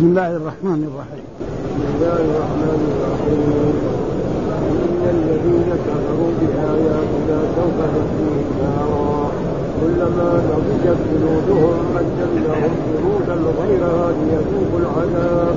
بسم 0.00 0.08
الله 0.08 0.36
الرحمن 0.40 0.80
الرحيم. 0.90 1.26
بسم 1.76 1.84
الله 1.92 2.20
الرحمن 2.28 2.80
الرحيم 2.92 3.74
إن 4.84 5.02
الذين 5.16 5.70
كفروا 5.86 6.30
بآياتنا 6.40 7.38
سوف 7.56 7.78
نسليهم 7.94 8.48
نارا 8.60 9.20
كلما 9.80 10.30
نضجت 10.48 11.00
جلودهم 11.10 11.76
بدلناهم 11.94 12.72
جلودا 12.88 13.36
غيرها 13.60 14.06
ليذوقوا 14.16 14.80
العذاب 14.82 15.56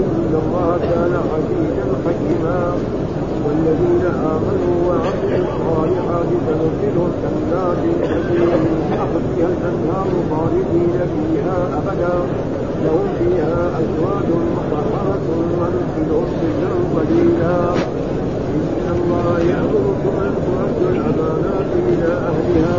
إن 0.00 0.32
الله 0.42 0.78
كان 0.92 1.12
عزيزا 1.32 1.86
حكيما 2.04 2.60
والذين 3.44 4.04
آمنوا 4.34 4.76
وعملوا 4.88 5.40
الصالحات 5.48 6.30
سندخلهم 6.46 7.12
جنات 7.22 7.82
تجري 8.00 8.44
من 8.62 8.76
تحتها 8.90 9.48
الأنهار 9.52 10.10
خالدين 10.30 10.94
فيها 11.12 11.58
أبدا 11.78 12.14
لهم 12.84 13.06
فيها 13.18 13.58
أزواج 13.80 14.28
مطهرة 14.56 15.28
وندخلهم 15.60 16.28
ظلا 16.40 16.72
قليلا. 16.94 17.56
إن 18.56 18.86
الله 18.96 19.32
يأمركم 19.52 20.14
أن 20.26 20.32
تؤدوا 20.44 20.90
الأمانات 20.90 21.70
إلى 21.88 22.10
أهلها. 22.30 22.78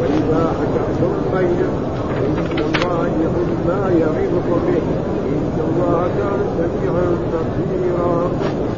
وإذا 0.00 0.42
حكمتم 0.58 1.12
بينهم 1.34 1.84
إن 2.26 2.58
الله 2.68 3.00
يقول 3.24 3.50
ما 3.68 3.82
يعظكم 4.00 4.58
به. 4.66 4.84
إن 5.34 5.56
الله 5.68 6.00
كان 6.18 6.40
سميعا 6.58 7.06
بصيرا. 7.32 8.30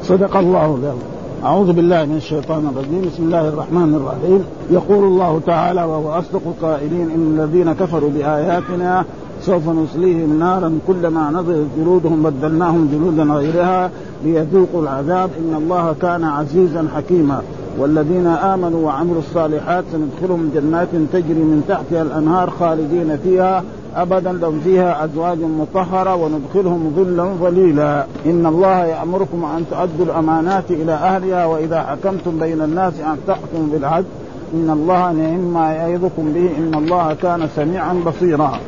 صدق 0.03 0.37
الله 0.37 0.67
العظيم 0.67 0.99
أعوذ 1.45 1.73
بالله 1.73 2.05
من 2.05 2.17
الشيطان 2.17 2.67
الرجيم. 2.67 3.03
بسم 3.07 3.23
الله 3.23 3.49
الرحمن 3.49 3.95
الرحيم. 3.95 4.45
يقول 4.71 5.05
الله 5.05 5.41
تعالى 5.47 5.83
وهو 5.85 6.19
أصدق 6.19 6.41
القائلين 6.47 7.11
إن 7.15 7.39
الذين 7.39 7.73
كفروا 7.73 8.11
بآياتنا 8.11 9.05
سوف 9.47 9.69
نصليهم 9.69 10.39
نارا 10.39 10.79
كلما 10.87 11.31
نضجت 11.31 11.67
جلودهم 11.79 12.23
بدلناهم 12.23 12.89
جلودا 12.93 13.33
غيرها 13.33 13.91
ليذوقوا 14.25 14.83
العذاب. 14.83 15.31
إن 15.39 15.55
الله 15.63 15.95
كان 16.03 16.25
عزيزا 16.25 16.89
حكيما. 16.97 17.43
والذين 17.79 18.27
آمنوا 18.27 18.87
وعملوا 18.87 19.19
الصالحات 19.19 19.85
سندخلهم 19.93 20.51
جنات 20.55 20.89
تجري 21.13 21.35
من 21.35 21.65
تحتها 21.69 22.03
الأنهار 22.03 22.51
خالدين 22.51 23.17
فيها 23.17 23.63
أبدا. 23.97 24.33
لهم 24.33 24.61
فيها 24.65 25.05
أزواج 25.05 25.39
مطهرة 25.41 26.15
وندخلهم 26.15 26.93
ظلا 26.97 27.25
ظليلا. 27.25 28.07
إن 28.27 28.47
الله 28.47 28.85
يأمركم 28.85 29.45
أن 29.45 29.65
تؤدوا 29.71 30.05
الأمانات 30.05 30.71
إلى 30.71 30.93
أهلها 30.93 31.47
وإذا 31.47 31.81
حكمتم 31.83 32.39
بين 32.39 32.63
الناس 32.63 33.01
أن 33.01 33.17
تحكموا 33.27 33.67
بالعدل. 33.73 34.07
إن 34.55 34.71
الله 34.71 35.13
نعم 35.13 35.55
ما 35.55 35.73
يعظكم 35.73 36.33
به. 36.35 36.51
إن 36.59 36.75
الله 36.75 37.17
كان 37.23 37.49
سميعا 37.57 37.95
بصيرا. 38.07 38.59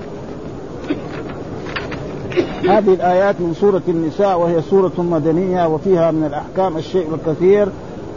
هذه 2.69 2.94
الآيات 2.94 3.41
من 3.41 3.55
سورة 3.61 3.83
النساء 3.89 4.39
وهي 4.41 4.62
سورة 4.62 4.92
مدنية 4.98 5.67
وفيها 5.67 6.11
من 6.11 6.25
الأحكام 6.25 6.77
الشيء 6.77 7.06
الكثير 7.14 7.69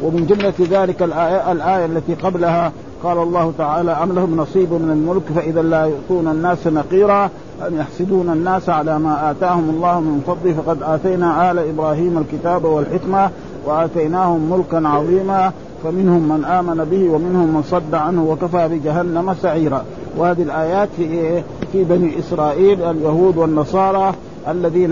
ومن 0.03 0.25
جملة 0.25 0.53
ذلك 0.83 1.03
الآية, 1.03 1.51
الآية 1.51 1.85
التي 1.85 2.13
قبلها 2.13 2.71
قال 3.03 3.17
الله 3.17 3.53
تعالى 3.57 3.91
أم 3.91 4.11
لهم 4.11 4.37
نصيب 4.37 4.73
من 4.73 4.89
الملك 4.91 5.23
فإذا 5.35 5.61
لا 5.61 5.85
يؤتون 5.85 6.27
الناس 6.27 6.67
نقيرا 6.67 7.29
أم 7.67 7.77
يحسدون 7.77 8.29
الناس 8.29 8.69
على 8.69 8.99
ما 8.99 9.31
آتاهم 9.31 9.69
الله 9.69 9.99
من 9.99 10.23
فضله 10.27 10.53
فقد 10.53 10.83
آتينا 10.83 11.51
آل 11.51 11.59
إبراهيم 11.59 12.17
الكتاب 12.17 12.65
والحكمة 12.65 13.29
وآتيناهم 13.65 14.51
ملكا 14.51 14.87
عظيما 14.87 15.51
فمنهم 15.83 16.29
من 16.29 16.45
آمن 16.45 16.87
به 16.91 17.09
ومنهم 17.09 17.55
من 17.55 17.63
صد 17.63 17.95
عنه 17.95 18.23
وكفى 18.23 18.67
بجهنم 18.67 19.33
سعيرا. 19.33 19.83
وهذه 20.17 20.41
الآيات 20.41 20.89
في 20.97 21.41
في 21.71 21.83
بني 21.83 22.19
إسرائيل 22.19 22.83
اليهود 22.83 23.37
والنصارى 23.37 24.13
الذين 24.47 24.89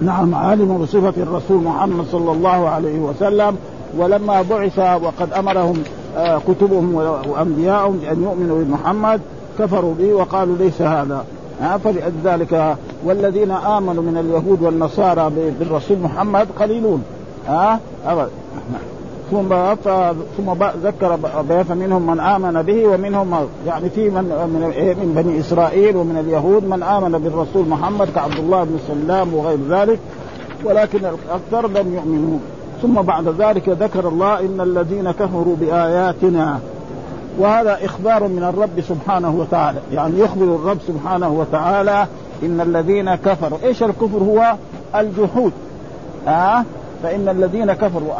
نعم 0.00 0.34
علموا 0.34 0.78
بصفة 0.78 1.22
الرسول 1.22 1.62
محمد 1.62 2.04
صلى 2.12 2.32
الله 2.32 2.68
عليه 2.68 2.98
وسلم 2.98 3.56
ولما 3.98 4.42
بعث 4.42 4.78
وقد 4.78 5.32
أمرهم 5.32 5.82
آه، 6.16 6.38
كتبهم 6.48 6.94
وأنبياءهم 7.26 7.96
بأن 7.96 8.22
يؤمنوا 8.22 8.64
بمحمد 8.64 9.20
كفروا 9.58 9.94
به 9.94 10.12
وقالوا 10.12 10.56
ليس 10.56 10.82
هذا. 10.82 11.24
فلذلك 11.84 12.76
والذين 13.04 13.50
آمنوا 13.50 14.02
من 14.02 14.16
اليهود 14.16 14.62
والنصارى 14.62 15.30
بالرسول 15.60 15.98
محمد 15.98 16.46
قليلون. 16.58 17.02
ها 17.48 17.80
أبدا 18.06 18.28
ثم 19.30 19.74
ثم 20.36 20.64
ذكر 20.82 21.18
فمنهم 21.68 22.06
من 22.06 22.20
آمن 22.20 22.62
به 22.62 22.86
ومنهم 22.86 23.48
يعني 23.66 23.90
في 23.90 24.10
من 24.10 24.24
من, 24.24 24.72
إيه، 24.74 24.94
من 24.94 25.22
بني 25.22 25.40
إسرائيل 25.40 25.96
ومن 25.96 26.18
اليهود 26.18 26.64
من 26.64 26.82
آمن 26.82 27.18
بالرسول 27.18 27.68
محمد 27.68 28.08
كعبد 28.14 28.38
الله 28.38 28.64
بن 28.64 28.78
سلام 28.86 29.34
وغير 29.34 29.58
ذلك 29.70 29.98
ولكن 30.64 30.98
الأكثر 30.98 31.68
لم 31.68 31.94
يؤمنوا. 31.94 32.38
ثم 32.82 33.02
بعد 33.02 33.28
ذلك 33.28 33.68
ذكر 33.68 34.08
الله 34.08 34.40
إن 34.40 34.60
الذين 34.60 35.10
كفروا 35.10 35.56
بآياتنا 35.60 36.58
وهذا 37.38 37.78
إخبار 37.84 38.28
من 38.28 38.42
الرب 38.42 38.80
سبحانه 38.80 39.36
وتعالى 39.40 39.78
يعني 39.92 40.18
يخبر 40.18 40.44
الرب 40.44 40.78
سبحانه 40.88 41.28
وتعالى 41.28 42.06
إن 42.42 42.60
الذين 42.60 43.14
كفروا. 43.14 43.58
إيش 43.64 43.82
الكفر 43.82 44.18
هو؟ 44.18 44.54
الجحود. 44.94 45.52
آه؟ 46.28 46.64
فإن 47.02 47.28
الذين 47.28 47.72
كفروا 47.72 48.12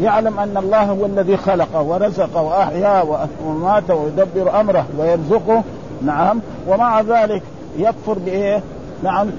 يعلم 0.00 0.38
أن 0.38 0.56
الله 0.56 0.82
هو 0.82 1.06
الذي 1.06 1.36
خلقه 1.36 1.82
ورزقه 1.82 2.42
واحيا 2.42 3.04
ومات 3.46 3.90
ويدبر 3.90 4.60
أمره 4.60 4.86
ويرزقه. 4.98 5.62
نعم. 6.02 6.40
ومع 6.68 7.00
ذلك 7.00 7.42
يكفر 7.78 8.18
بإيه؟ 8.18 8.62
نعم. 9.02 9.30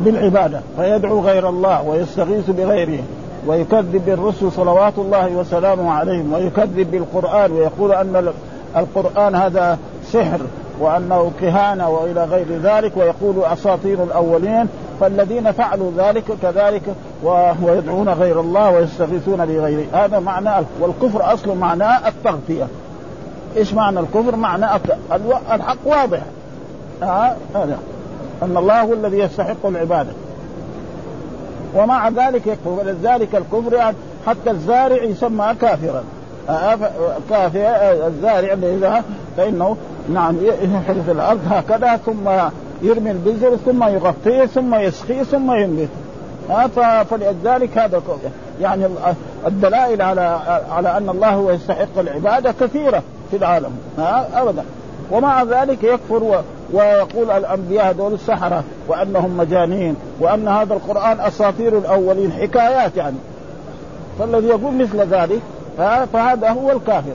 بالعبادة. 0.00 0.60
فيدعو 0.76 1.20
غير 1.20 1.48
الله 1.48 1.82
ويستغيث 1.82 2.50
بغيره 2.50 3.02
ويكذب 3.46 4.02
بالرسل 4.06 4.52
صلوات 4.52 4.98
الله 4.98 5.36
وسلامه 5.36 5.92
عليهم 5.92 6.32
ويكذب 6.32 6.90
بالقرآن 6.90 7.52
ويقول 7.52 7.92
أن 7.92 8.32
القرآن 8.76 9.34
هذا 9.34 9.78
سحر. 10.12 10.40
وأنه 10.80 11.32
كهانة 11.40 11.88
وإلى 11.88 12.24
غير 12.24 12.46
ذلك 12.62 12.96
ويقول 12.96 13.44
أساطير 13.44 14.02
الأولين 14.02 14.68
فالذين 15.00 15.52
فعلوا 15.52 15.90
ذلك 15.96 16.24
كذلك 16.42 16.82
ويدعون 17.62 18.08
غير 18.08 18.40
الله 18.40 18.70
ويستغيثون 18.70 19.46
بغيره 19.46 19.86
هذا 19.92 20.18
معنى 20.18 20.66
والكفر 20.80 21.32
أصله 21.34 21.54
معناه 21.54 22.08
التغطية. 22.08 22.66
إيش 23.56 23.74
معنى 23.74 24.00
الكفر؟ 24.00 24.36
معنى 24.36 24.66
الحق 25.52 25.76
واضح. 25.84 26.20
آه 27.02 27.36
هذا. 27.54 27.78
أن 28.42 28.56
الله 28.56 28.82
هو 28.82 28.92
الذي 28.92 29.18
يستحق 29.18 29.66
العبادة. 29.66 30.10
ومع 31.74 32.08
ذلك 32.08 32.46
يكفر. 32.46 32.70
ولذلك 32.70 33.34
الكفر 33.34 33.72
يعني 33.72 33.96
حتى 34.26 34.50
الزارع 34.50 35.02
يسمى 35.02 35.54
كافرا. 35.60 36.04
آه، 36.48 38.06
الزارع 38.06 38.52
اذا 38.52 39.04
فإنه 39.36 39.76
نعم 40.08 40.36
يحرث 40.62 41.08
الأرض 41.08 41.40
هكذا 41.50 41.96
ثم 41.96 42.28
يرمي 42.82 43.10
البذر 43.10 43.56
ثم 43.56 43.84
يغطيه 43.84 44.46
ثم 44.46 44.74
يسقيه 44.74 45.22
ثم 45.22 45.52
ينبت. 45.52 45.88
فلذلك 47.10 47.78
هذا 47.78 48.02
يعني 48.60 48.86
الدلائل 49.46 50.02
على 50.02 50.40
على 50.70 50.96
أن 50.96 51.08
الله 51.08 51.30
هو 51.30 51.50
يستحق 51.50 51.98
العبادة 51.98 52.54
كثيرة 52.60 53.02
في 53.30 53.36
العالم. 53.36 53.70
أبدا. 54.34 54.64
ومع 55.10 55.42
ذلك 55.42 55.84
يكفر 55.84 56.42
ويقول 56.72 57.30
الأنبياء 57.30 57.90
هذول 57.90 58.12
السحرة 58.12 58.64
وأنهم 58.88 59.36
مجانين 59.36 59.96
وأن 60.20 60.48
هذا 60.48 60.74
القرآن 60.74 61.20
أساطير 61.20 61.78
الأولين 61.78 62.32
حكايات 62.32 62.96
يعني. 62.96 63.16
فالذي 64.18 64.46
يقول 64.46 64.74
مثل 64.74 64.98
ذلك 64.98 65.40
فهذا 66.12 66.50
هو 66.50 66.70
الكافر. 66.70 67.12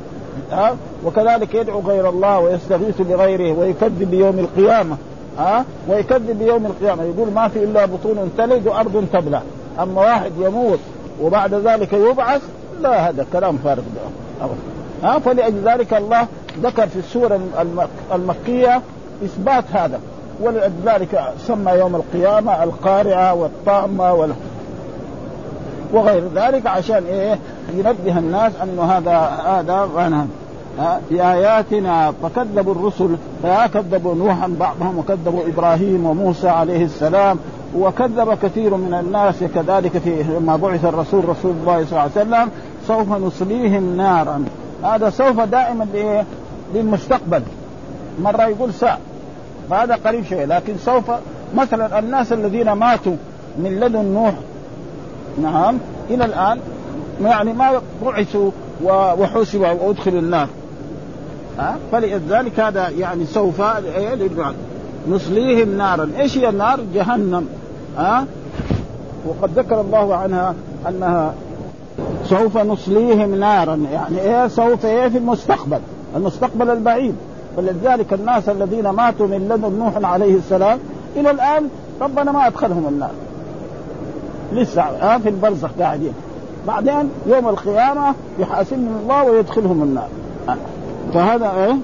ها؟ 0.51 0.75
وكذلك 1.05 1.55
يدعو 1.55 1.81
غير 1.81 2.09
الله 2.09 2.39
ويستغيث 2.39 3.01
بغيره 3.01 3.59
ويكذب 3.59 4.11
بيوم 4.11 4.39
القيامة. 4.39 4.97
ها؟ 5.37 5.65
ويكذب 5.89 6.39
بيوم 6.39 6.65
القيامة. 6.65 7.03
يقول 7.03 7.31
ما 7.31 7.47
في 7.47 7.63
إلا 7.63 7.85
بطون 7.85 8.31
تلد 8.37 8.67
وأرض 8.67 9.07
تبلع. 9.13 9.41
أما 9.79 10.01
واحد 10.01 10.31
يموت 10.39 10.79
وبعد 11.21 11.53
ذلك 11.53 11.93
يبعث 11.93 12.41
لا 12.81 13.09
هذا 13.09 13.25
كلام 13.33 13.57
فارغ 13.57 13.83
ها؟ 15.03 15.19
فلأجل 15.19 15.69
ذلك 15.69 15.93
الله 15.93 16.27
ذكر 16.63 16.87
في 16.87 16.99
السورة 16.99 17.39
المكية 18.13 18.81
إثبات 19.25 19.63
هذا. 19.73 19.99
ولذلك 20.41 21.23
سمى 21.47 21.71
يوم 21.71 21.95
القيامة 21.95 22.63
القارعة 22.63 23.33
والطامة 23.33 24.13
وال... 24.13 24.33
وغير 25.93 26.23
ذلك 26.35 26.67
عشان 26.67 27.03
إيه؟ 27.03 27.39
ينبه 27.73 28.19
الناس 28.19 28.51
انه 28.63 28.83
هذا 28.83 29.17
هذا 29.45 30.27
في 31.09 31.21
آياتنا 31.21 32.13
فكذبوا 32.23 32.73
الرسل 32.73 33.15
فكذبوا 33.43 34.15
نوحا 34.15 34.47
بعضهم 34.59 34.97
وكذبوا 34.97 35.41
إبراهيم 35.47 36.05
وموسى 36.05 36.49
عليه 36.49 36.85
السلام 36.85 37.39
وكذب 37.75 38.37
كثير 38.43 38.75
من 38.75 38.93
الناس 38.93 39.43
كذلك 39.55 39.97
في 39.97 40.23
لما 40.23 40.55
بعث 40.55 40.85
الرسول 40.85 41.29
رسول 41.29 41.51
الله 41.51 41.85
صلى 41.85 41.91
الله 41.91 42.01
عليه 42.01 42.11
وسلم 42.11 42.49
سوف 42.87 43.11
نصليهم 43.11 43.97
نارا. 43.97 44.45
هذا 44.83 45.09
سوف 45.09 45.39
دائما 45.39 45.87
للمستقبل. 46.73 47.41
مرة 48.21 48.43
يقول 48.43 48.73
ساعه 48.73 48.97
فهذا 49.69 49.95
قريب 50.05 50.25
شوية 50.25 50.45
لكن 50.45 50.77
سوف 50.77 51.11
مثلا 51.55 51.99
الناس 51.99 52.33
الذين 52.33 52.71
ماتوا 52.71 53.15
من 53.57 53.79
لدن 53.79 54.05
نوح 54.05 54.33
نعم. 55.41 55.77
إلى 56.09 56.25
الآن 56.25 56.59
يعني 57.21 57.53
ما 57.53 57.81
بعثوا 58.05 58.51
وحسبوا 58.83 59.67
وادخلوا 59.67 60.19
النار. 60.19 60.47
ها؟ 61.59 61.77
فلذلك 61.91 62.59
هذا 62.59 62.89
يعني 62.89 63.25
سوف 63.25 63.61
نصليهم 65.09 65.77
نارا. 65.77 66.09
إيش 66.19 66.37
هي 66.37 66.49
النار؟ 66.49 66.79
جهنم. 66.93 67.47
ها؟ 67.97 68.25
وقد 69.27 69.59
ذكر 69.59 69.81
الله 69.81 70.15
عنها 70.15 70.55
أنها 70.89 71.33
سوف 72.23 72.57
نصليهم 72.57 73.35
نارا. 73.35 73.75
يعني 73.91 74.21
إيه؟ 74.21 74.47
سوف 74.47 74.85
إيه؟ 74.85 75.07
في 75.07 75.17
المستقبل. 75.17 75.79
المستقبل 76.15 76.69
البعيد. 76.69 77.15
فلذلك 77.57 78.13
الناس 78.13 78.49
الذين 78.49 78.89
ماتوا 78.89 79.27
من 79.27 79.49
لدن 79.49 79.79
نوح 79.79 80.11
عليه 80.11 80.35
السلام 80.35 80.79
إلى 81.15 81.31
الآن 81.31 81.69
ربنا 82.01 82.31
ما 82.31 82.47
أدخلهم 82.47 82.87
النار. 82.87 83.11
لسه 84.53 84.81
آه 84.81 85.17
في 85.17 85.29
البرزخ 85.29 85.69
قاعدين 85.79 86.13
بعدين 86.67 87.09
يوم 87.27 87.49
القيامة 87.49 88.13
يحاسبهم 88.39 88.97
الله 89.03 89.23
ويدخلهم 89.23 89.83
النار. 89.83 90.07
آه. 90.49 90.57
فهذا 91.13 91.51
إيه؟ 91.51 91.75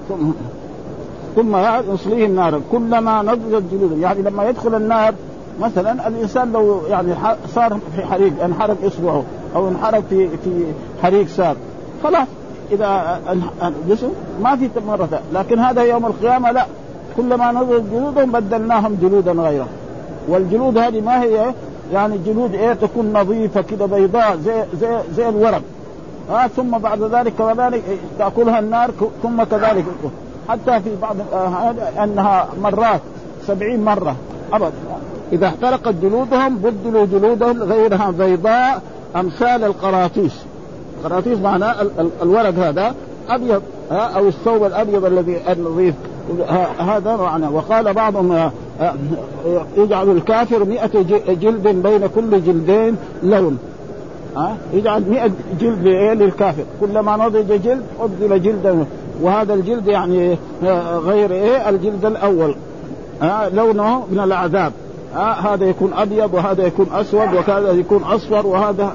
ثم 1.36 1.56
يصليهم 1.94 2.34
نارا 2.34 2.60
كلما 2.72 3.22
نضجت 3.22 3.62
جلودهم 3.72 4.00
يعني 4.02 4.22
لما 4.22 4.44
يدخل 4.44 4.74
النار 4.74 5.14
مثلا 5.60 6.08
الإنسان 6.08 6.52
لو 6.52 6.80
يعني 6.88 7.14
صار 7.54 7.78
في 7.96 8.02
حريق 8.06 8.44
انحرق 8.44 8.76
اصبعه 8.84 9.22
أو 9.56 9.68
انحرق 9.68 10.02
في 10.10 10.28
في 10.28 10.64
حريق 11.02 11.26
سار 11.26 11.56
خلاص. 12.02 12.28
إذا 12.72 13.20
جسم 13.88 14.08
ما 14.42 14.56
في 14.56 14.68
مره 14.86 15.20
لكن 15.34 15.58
هذا 15.58 15.82
يوم 15.82 16.06
القيامة 16.06 16.50
لا. 16.50 16.66
كلما 17.16 17.52
نضجت 17.52 17.84
جلودهم 17.92 18.32
بدلناهم 18.32 18.98
جلودا 19.02 19.32
غيره. 19.32 19.66
والجلود 20.28 20.78
هذه 20.78 21.00
ما 21.00 21.22
هي؟ 21.22 21.54
يعني 21.92 22.18
جلود 22.26 22.54
إيه 22.54 22.72
تكون 22.72 23.12
نظيفة 23.12 23.60
كده 23.60 23.86
بيضاء 23.86 24.36
زي 24.36 24.64
زي 24.80 24.98
زي 25.16 25.28
الورق. 25.28 25.62
آه 26.30 26.46
ثم 26.46 26.78
بعد 26.78 27.02
ذلك 27.02 27.32
كذلك 27.38 27.82
تأكلها 28.18 28.58
النار 28.58 28.90
ثم 29.22 29.42
كذلك. 29.42 29.84
حتى 30.48 30.80
في 30.80 30.90
بعض 31.02 31.16
آه 31.32 31.74
أنها 32.04 32.48
مرات 32.62 33.00
سبعين 33.46 33.84
مرة. 33.84 34.16
ابدا 34.52 34.72
إذا 35.32 35.46
احترقت 35.46 35.94
جلودهم 36.02 36.56
بدلوا 36.56 37.06
جلودهم 37.06 37.62
غيرها 37.62 38.10
بيضاء 38.10 38.82
أمثال 39.16 39.64
القراطيس. 39.64 40.32
القراطيس 41.04 41.38
معناه 41.38 41.74
الورق 42.22 42.54
هذا 42.54 42.94
أبيض 43.28 43.62
أو 43.90 44.28
الثوب 44.28 44.64
الأبيض 44.64 45.04
الذي 45.04 45.40
النظيف. 45.52 45.94
هذا 46.78 47.16
معنى. 47.16 47.46
وقال 47.46 47.94
بعضهم 47.94 48.32
آه، 48.32 48.44
آه، 48.44 48.52
يجعل 49.76 50.10
الكافر 50.10 50.64
مئة 50.64 51.02
جلد 51.28 51.68
بين 51.68 52.06
كل 52.06 52.44
جلدين 52.44 52.96
لون 53.22 53.58
ها 54.36 54.56
يجعل 54.72 55.10
100 55.10 55.30
جلد 55.60 55.86
للكافر. 56.22 56.64
كلما 56.80 57.16
نضج 57.16 57.62
جلد 57.62 57.82
أبدل 58.00 58.42
جلدا. 58.42 58.84
وهذا 59.22 59.54
الجلد 59.54 59.86
يعني 59.86 60.36
آه، 60.64 60.98
غير 60.98 61.32
إيه 61.32 61.68
الجلد 61.68 62.04
الأول. 62.04 62.54
ها 63.22 63.48
لونه 63.48 64.02
من 64.10 64.18
العذاب 64.18 64.72
ها 65.14 65.54
هذا 65.54 65.64
يكون 65.64 65.92
أبيض 65.92 66.34
وهذا 66.34 66.66
يكون 66.66 66.86
أسود 66.92 67.34
وهذا 67.34 67.72
يكون 67.72 68.02
أصفر 68.02 68.46
وهذا 68.46 68.92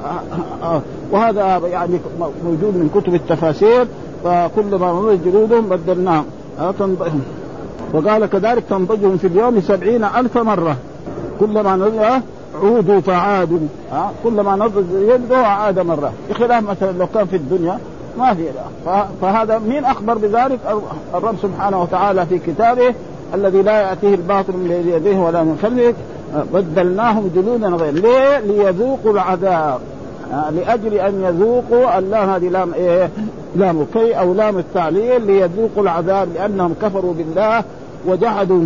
وهذا 1.12 1.62
يعني 1.72 2.00
موجود 2.46 2.76
من 2.76 2.90
كتب 2.96 3.16
التفاسير. 3.16 3.88
فكلما 4.24 4.92
نضج 4.92 5.18
جلودهم 5.26 5.70
بدلناهم. 5.70 6.26
وقال 7.94 8.26
كذلك 8.26 8.64
تنضجهم 8.70 9.18
في 9.18 9.28
اليوم 9.28 9.62
سبعين 9.62 10.04
ألف 10.04 10.38
مرة. 10.38 10.76
كلما 11.40 11.76
نضج 11.76 12.22
عودوا 12.64 13.00
فعادوا 13.00 13.60
ها؟ 13.92 14.12
كلما 14.24 14.56
نضج 14.56 14.86
يده 14.92 15.38
عاد 15.38 15.80
مرة. 15.80 16.14
بخلاف 16.30 16.64
مثلا 16.64 16.92
لو 16.92 17.08
كان 17.08 17.26
في 17.26 17.36
الدنيا 17.36 17.80
ما 18.18 18.34
في 18.34 18.44
فهذا 19.22 19.58
مين 19.58 19.86
أخبر 19.86 20.18
بذلك؟ 20.18 20.60
الرب 21.16 21.36
سبحانه 21.42 21.82
وتعالى 21.82 22.26
في 22.26 22.40
كتابه 22.40 22.94
الذي 23.34 23.62
لا 23.62 23.82
يأتيه 23.82 24.16
الباطل 24.16 24.54
من 24.54 24.92
يديه 24.96 25.18
ولا 25.18 25.44
من 25.44 25.60
خلفه 25.62 25.94
بدلناهم 26.54 27.32
جلودا 27.36 27.68
غير. 27.68 27.94
ليه؟ 27.94 28.40
ليذوقوا 28.40 29.12
العذاب. 29.12 29.80
لأجل 30.32 30.94
أن 30.94 31.24
يذوقوا 31.24 32.00
اللام 32.00 32.30
هذه 32.30 32.50
لام 32.50 32.74
إيه؟ 32.74 33.10
لام 33.56 33.86
كي 33.94 34.20
أو 34.20 34.34
لام 34.34 34.58
التعليل 34.58 35.26
ليذوقوا 35.28 35.84
العذاب 35.84 36.30
لأنهم 36.36 36.74
كفروا 36.82 37.14
بالله 37.14 37.64
وجحدوا 38.08 38.64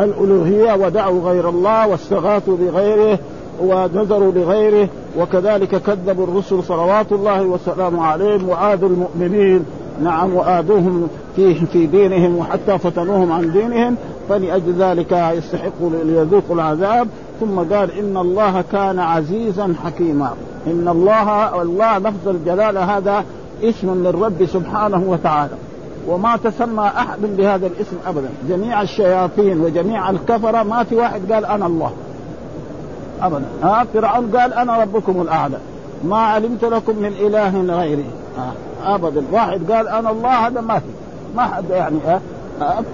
الألوهية 0.00 0.74
ودعوا 0.74 1.20
غير 1.30 1.48
الله 1.48 1.88
واستغاثوا 1.88 2.56
بغيره 2.56 3.18
ونذروا 3.60 4.32
لغيره 4.32 4.88
وكذلك 5.18 5.76
كذبوا 5.76 6.24
الرسل 6.24 6.62
صلوات 6.62 7.12
الله 7.12 7.42
وسلامه 7.42 8.04
عليهم 8.04 8.48
وآذوا 8.48 8.88
المؤمنين. 8.88 9.64
نعم 10.02 10.34
وآذوهم 10.34 11.08
في 11.36 11.54
في 11.54 11.86
دينهم 11.86 12.36
وحتى 12.36 12.78
فتنوهم 12.78 13.32
عن 13.32 13.52
دينهم. 13.52 13.96
فلأجل 14.28 14.74
ذلك 14.78 15.12
يستحقوا 15.12 15.90
ليذوقوا 16.04 16.54
العذاب. 16.56 17.08
ثم 17.40 17.58
قال 17.58 17.90
إن 17.90 18.16
الله 18.16 18.64
كان 18.72 18.98
عزيزا 18.98 19.74
حكيما. 19.84 20.30
إن 20.66 20.88
الله 20.88 21.62
الله 21.62 21.98
لفظ 21.98 22.28
الجلالة 22.28 22.96
هذا 22.96 23.24
اسم 23.62 24.04
للرب 24.04 24.46
سبحانه 24.46 25.04
وتعالى. 25.06 25.54
وما 26.08 26.36
تسمى 26.36 26.86
أحد 26.86 27.20
بهذا 27.22 27.66
الاسم 27.66 27.96
أبدا. 28.06 28.28
جميع 28.48 28.82
الشياطين 28.82 29.60
وجميع 29.60 30.10
الكفرة 30.10 30.62
ما 30.62 30.84
في 30.84 30.96
واحد 30.96 31.32
قال 31.32 31.46
أنا 31.46 31.66
الله. 31.66 31.92
أبدا. 33.22 33.44
ها 33.62 33.86
فرعون 33.94 34.36
قال 34.36 34.54
أنا 34.54 34.82
ربكم 34.82 35.22
الأعلى. 35.22 35.58
ما 36.04 36.18
علمت 36.18 36.64
لكم 36.64 36.96
من 36.96 37.12
إله 37.12 37.76
غيري. 37.78 38.04
أبدا. 38.84 39.24
واحد 39.32 39.72
قال 39.72 39.88
أنا 39.88 40.10
الله 40.10 40.46
هذا 40.46 40.60
ما 40.60 40.78
في. 40.78 40.86
ما 41.36 41.42
حد 41.42 41.70
يعني 41.70 41.98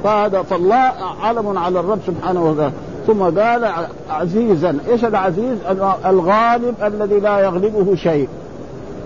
فهذا 0.04 0.42
فالله 0.42 0.92
علم 1.22 1.58
على 1.58 1.80
الرب 1.80 1.98
سبحانه 2.06 2.44
وتعالى. 2.44 2.72
ثم 3.06 3.22
قال 3.22 3.72
عزيزا 4.10 4.78
إيش 4.88 5.04
العزيز؟ 5.04 5.58
الغالب 6.06 6.74
الذي 6.82 7.20
لا 7.20 7.38
يغلبه 7.38 7.94
شيء. 7.94 8.28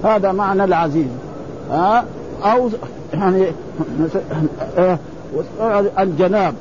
هذا 0.04 0.32
معنى 0.32 0.64
العزيز. 0.64 1.08
ها؟ 1.70 2.04
أو 2.44 2.68
يعني 3.12 3.46
الجناب. 5.98 6.54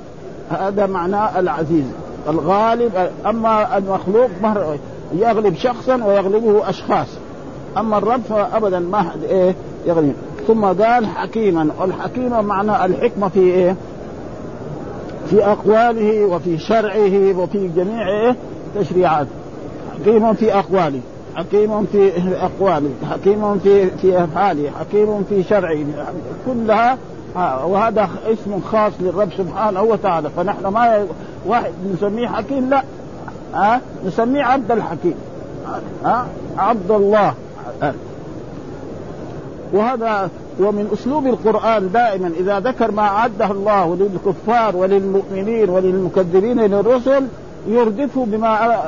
هذا 0.50 0.86
معناه 0.86 1.40
العزيز. 1.40 1.86
الغالب 2.30 2.92
أما 3.26 3.78
المخلوق 3.78 4.30
يغلب 5.14 5.56
شخصا 5.56 6.04
ويغلبه 6.06 6.70
أشخاص. 6.70 7.08
أما 7.78 7.98
الرب 7.98 8.22
فابدا 8.30 8.80
ما 8.80 9.02
حد 9.02 9.24
إيه 9.24 9.56
يغلب. 9.86 10.16
ثم 10.48 10.66
قال 10.66 11.06
حكيما 11.06 11.70
والحكيم 11.80 12.46
معنى 12.46 12.86
الحكمة 12.86 13.28
في 13.28 13.40
إيه؟ 13.40 13.76
في 15.30 15.46
أقواله 15.46 16.26
وفي 16.26 16.58
شرعه 16.58 17.38
وفي 17.38 17.68
جميع؟ 17.68 18.36
تشريعاته 18.76 19.30
حكيم 20.00 20.34
في 20.34 20.54
أقواله 20.54 21.00
حكيم 21.36 21.86
في 21.86 22.12
أقواله 22.42 22.90
حكيم 23.12 23.60
في 23.60 23.90
في 23.90 24.24
أفعاله 24.24 24.72
حكيم 24.80 25.24
في 25.30 25.44
شرعه. 25.44 25.86
كلها 26.46 26.98
وهذا 27.66 28.10
اسم 28.26 28.60
خاص 28.72 28.94
للرب 29.00 29.30
سبحانه 29.38 29.82
وتعالى. 29.82 30.30
فنحن 30.30 30.68
ما 30.68 31.06
واحد 31.48 31.72
نسميه 31.94 32.28
حكيم 32.28 32.70
لا. 32.70 32.84
ها 33.54 33.82
نسميه 34.06 34.44
عبد 34.44 34.72
الحكيم. 34.72 35.16
ها 36.06 36.28
عبد 36.58 36.92
الله. 36.92 37.34
وهذا 39.74 40.30
ومن 40.60 40.90
أسلوب 40.94 41.28
القرآن 41.28 41.92
دائما 41.92 42.32
إذا 42.40 42.60
ذكر 42.60 42.92
ما 42.92 43.02
أعده 43.02 43.52
الله 43.52 43.96
للكفار 43.96 44.76
وللمؤمنين 44.76 45.70
وللمكذبين 45.70 46.60
للرسل 46.60 47.28
يردفه 47.68 48.26
بما 48.26 48.82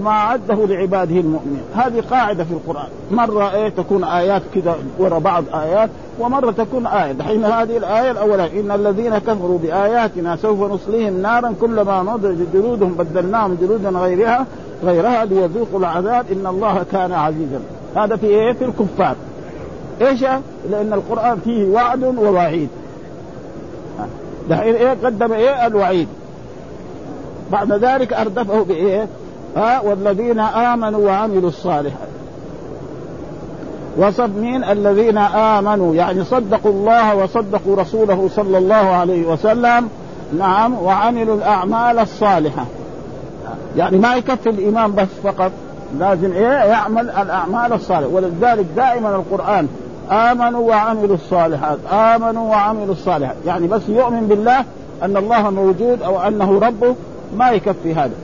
ما 0.00 0.10
أعده 0.10 0.54
لعباده 0.54 1.20
المؤمنين. 1.20 1.62
هذه 1.74 2.02
قاعدة 2.10 2.44
في 2.44 2.52
القرآن. 2.52 2.88
مرة 3.10 3.54
إيه 3.54 3.68
تكون 3.68 4.04
آيات 4.04 4.42
كذا 4.54 4.76
وراء 4.98 5.18
بعض 5.18 5.44
آيات 5.54 5.90
ومرة 6.18 6.50
تكون 6.50 6.86
آية. 6.86 7.12
دحين 7.12 7.44
هذه 7.44 7.76
الآية 7.76 8.10
الأولى 8.10 8.60
إن 8.60 8.70
الذين 8.70 9.18
كفروا 9.18 9.58
بآياتنا 9.58 10.36
سوف 10.36 10.72
نصليهم 10.72 11.22
نارا 11.22 11.54
كلما 11.60 12.02
نضج 12.02 12.38
جلودهم 12.54 12.94
بدلناهم 12.94 13.58
جلودا 13.60 13.88
غيرها 13.88 14.46
غيرها 14.84 15.24
ليذوقوا 15.24 15.78
العذاب 15.78 16.26
إن 16.32 16.46
الله 16.46 16.84
كان 16.92 17.12
عزيزا. 17.12 17.60
هذا 17.96 18.16
في 18.16 18.26
إيه؟ 18.26 18.52
في 18.52 18.64
الكفار. 18.64 19.16
إيش 20.08 20.22
لأن 20.70 20.92
القرآن 20.92 21.38
فيه 21.44 21.68
وعد 21.68 22.04
ووعيد. 22.04 22.68
دحين 24.50 24.74
إيه 24.74 24.96
قدم 25.04 25.32
إيه؟ 25.32 25.66
الوعيد. 25.66 26.08
بعد 27.52 27.72
ذلك 27.72 28.12
أردفه 28.12 28.62
بإيه؟ 28.62 29.08
ها؟ 29.56 29.80
والذين 29.80 30.40
آمنوا 30.40 31.06
وعملوا 31.06 31.48
الصالحات. 31.48 32.08
وصف 33.96 34.30
مين؟ 34.36 34.64
الذين 34.64 35.18
آمنوا. 35.18 35.94
يعني 35.94 36.24
صدقوا 36.24 36.72
الله 36.72 37.16
وصدقوا 37.16 37.76
رسوله 37.76 38.28
صلى 38.36 38.58
الله 38.58 38.74
عليه 38.74 39.26
وسلم. 39.26 39.88
نعم 40.38 40.74
وعملوا 40.74 41.36
الأعمال 41.36 41.98
الصالحة. 41.98 42.66
يعني 43.76 43.98
ما 43.98 44.14
يكفي 44.14 44.50
الإيمان 44.50 44.94
بس 44.94 45.08
فقط. 45.24 45.52
لازم 45.98 46.32
إيه؟ 46.32 46.48
يعمل 46.48 47.10
الأعمال 47.10 47.72
الصالحة. 47.72 48.06
ولذلك 48.06 48.66
دائما 48.76 49.16
القرآن 49.16 49.68
آمنوا 50.10 50.68
وعملوا 50.68 51.14
الصالحات. 51.14 51.78
آمنوا 51.92 52.50
وعملوا 52.50 52.92
الصالحات. 52.92 53.36
يعني 53.46 53.66
بس 53.66 53.88
يؤمن 53.88 54.26
بالله 54.26 54.64
أن 55.02 55.16
الله 55.16 55.50
موجود 55.50 56.02
أو 56.02 56.20
أنه 56.20 56.58
ربه 56.58 56.94
ما 57.36 57.50
يكفي 57.50 57.94
هذا. 57.94 58.14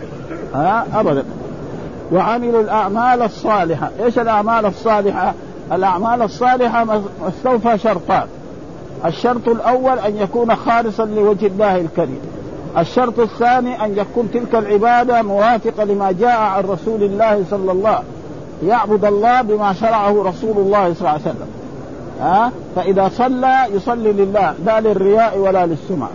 ها؟ 0.55 0.87
ابدا. 0.95 1.25
وعملوا 2.13 2.61
الأعمال 2.61 3.23
الصالحة. 3.23 3.91
إيش 4.05 4.19
الأعمال 4.19 4.67
الصالحة؟ 4.67 5.35
الأعمال 5.73 6.23
الصالحة 6.23 6.87
مستوفى 7.27 7.79
شرطان. 7.79 8.27
الشرط 9.07 9.49
الأول 9.49 9.99
أن 9.99 10.17
يكون 10.17 10.57
خالصا 10.57 11.05
لوجه 11.05 11.47
الله 11.47 11.81
الكريم. 11.81 12.21
الشرط 12.79 13.19
الثاني 13.19 13.85
أن 13.85 13.99
يكون 13.99 14.31
تلك 14.35 14.55
العبادة 14.55 15.23
موافقه 15.23 15.85
لما 15.85 16.13
جاء 16.13 16.41
عن 16.41 16.65
رسول 16.65 17.03
الله 17.03 17.45
صلى 17.51 17.73
الله 17.73 17.89
عليه 17.89 17.99
وسلم 17.99 18.71
يعبد 18.71 19.05
الله 19.05 19.43
بما 19.43 19.73
شرعه 19.73 20.23
رسول 20.23 20.57
الله 20.57 20.95
صلى 20.95 21.01
الله 21.01 21.11
عليه 21.11 21.21
وسلم. 21.21 21.49
ها؟ 22.21 22.53
فإذا 22.77 23.09
صلى 23.09 23.67
يصلي 23.73 24.13
لله 24.13 24.55
لا 24.67 24.81
للرياء 24.81 25.39
ولا 25.39 25.67
للسمعه 25.67 26.11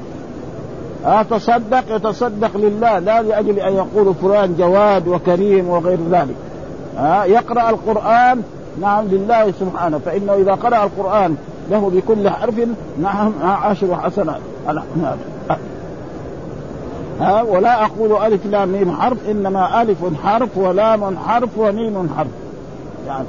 ها؟ 1.05 1.23
تصدق 1.23 1.83
يتصدق 1.95 2.57
لله 2.57 2.99
لا 2.99 3.21
لأجل 3.21 3.59
أن 3.59 3.73
يقول 3.73 4.15
فلان 4.15 4.55
جواد 4.59 5.07
وكريم 5.07 5.69
وغير 5.69 5.97
ذلك. 6.11 6.35
ها؟ 6.97 7.25
يقرأ 7.25 7.69
القرآن 7.69 8.41
نعم 8.81 9.05
لله 9.05 9.51
سبحانه. 9.59 9.97
فإنه 9.97 10.33
إذا 10.33 10.51
قرأ 10.51 10.83
القرآن 10.83 11.35
له 11.71 11.91
بكل 11.95 12.29
حرف 12.29 12.55
نعم 13.01 13.31
عشر 13.43 13.95
حسنات. 13.95 14.41
ها؟ 17.19 17.41
ولا 17.41 17.85
أقول 17.85 18.25
ألف 18.25 18.45
لام 18.45 18.69
ميم 18.69 18.91
حرف 18.91 19.17
إنما 19.29 19.81
ألف 19.81 19.97
حرف 20.23 20.57
ولام 20.57 21.17
حرف 21.17 21.49
وميم 21.57 22.09
حرف. 22.17 22.31
يعني. 23.07 23.25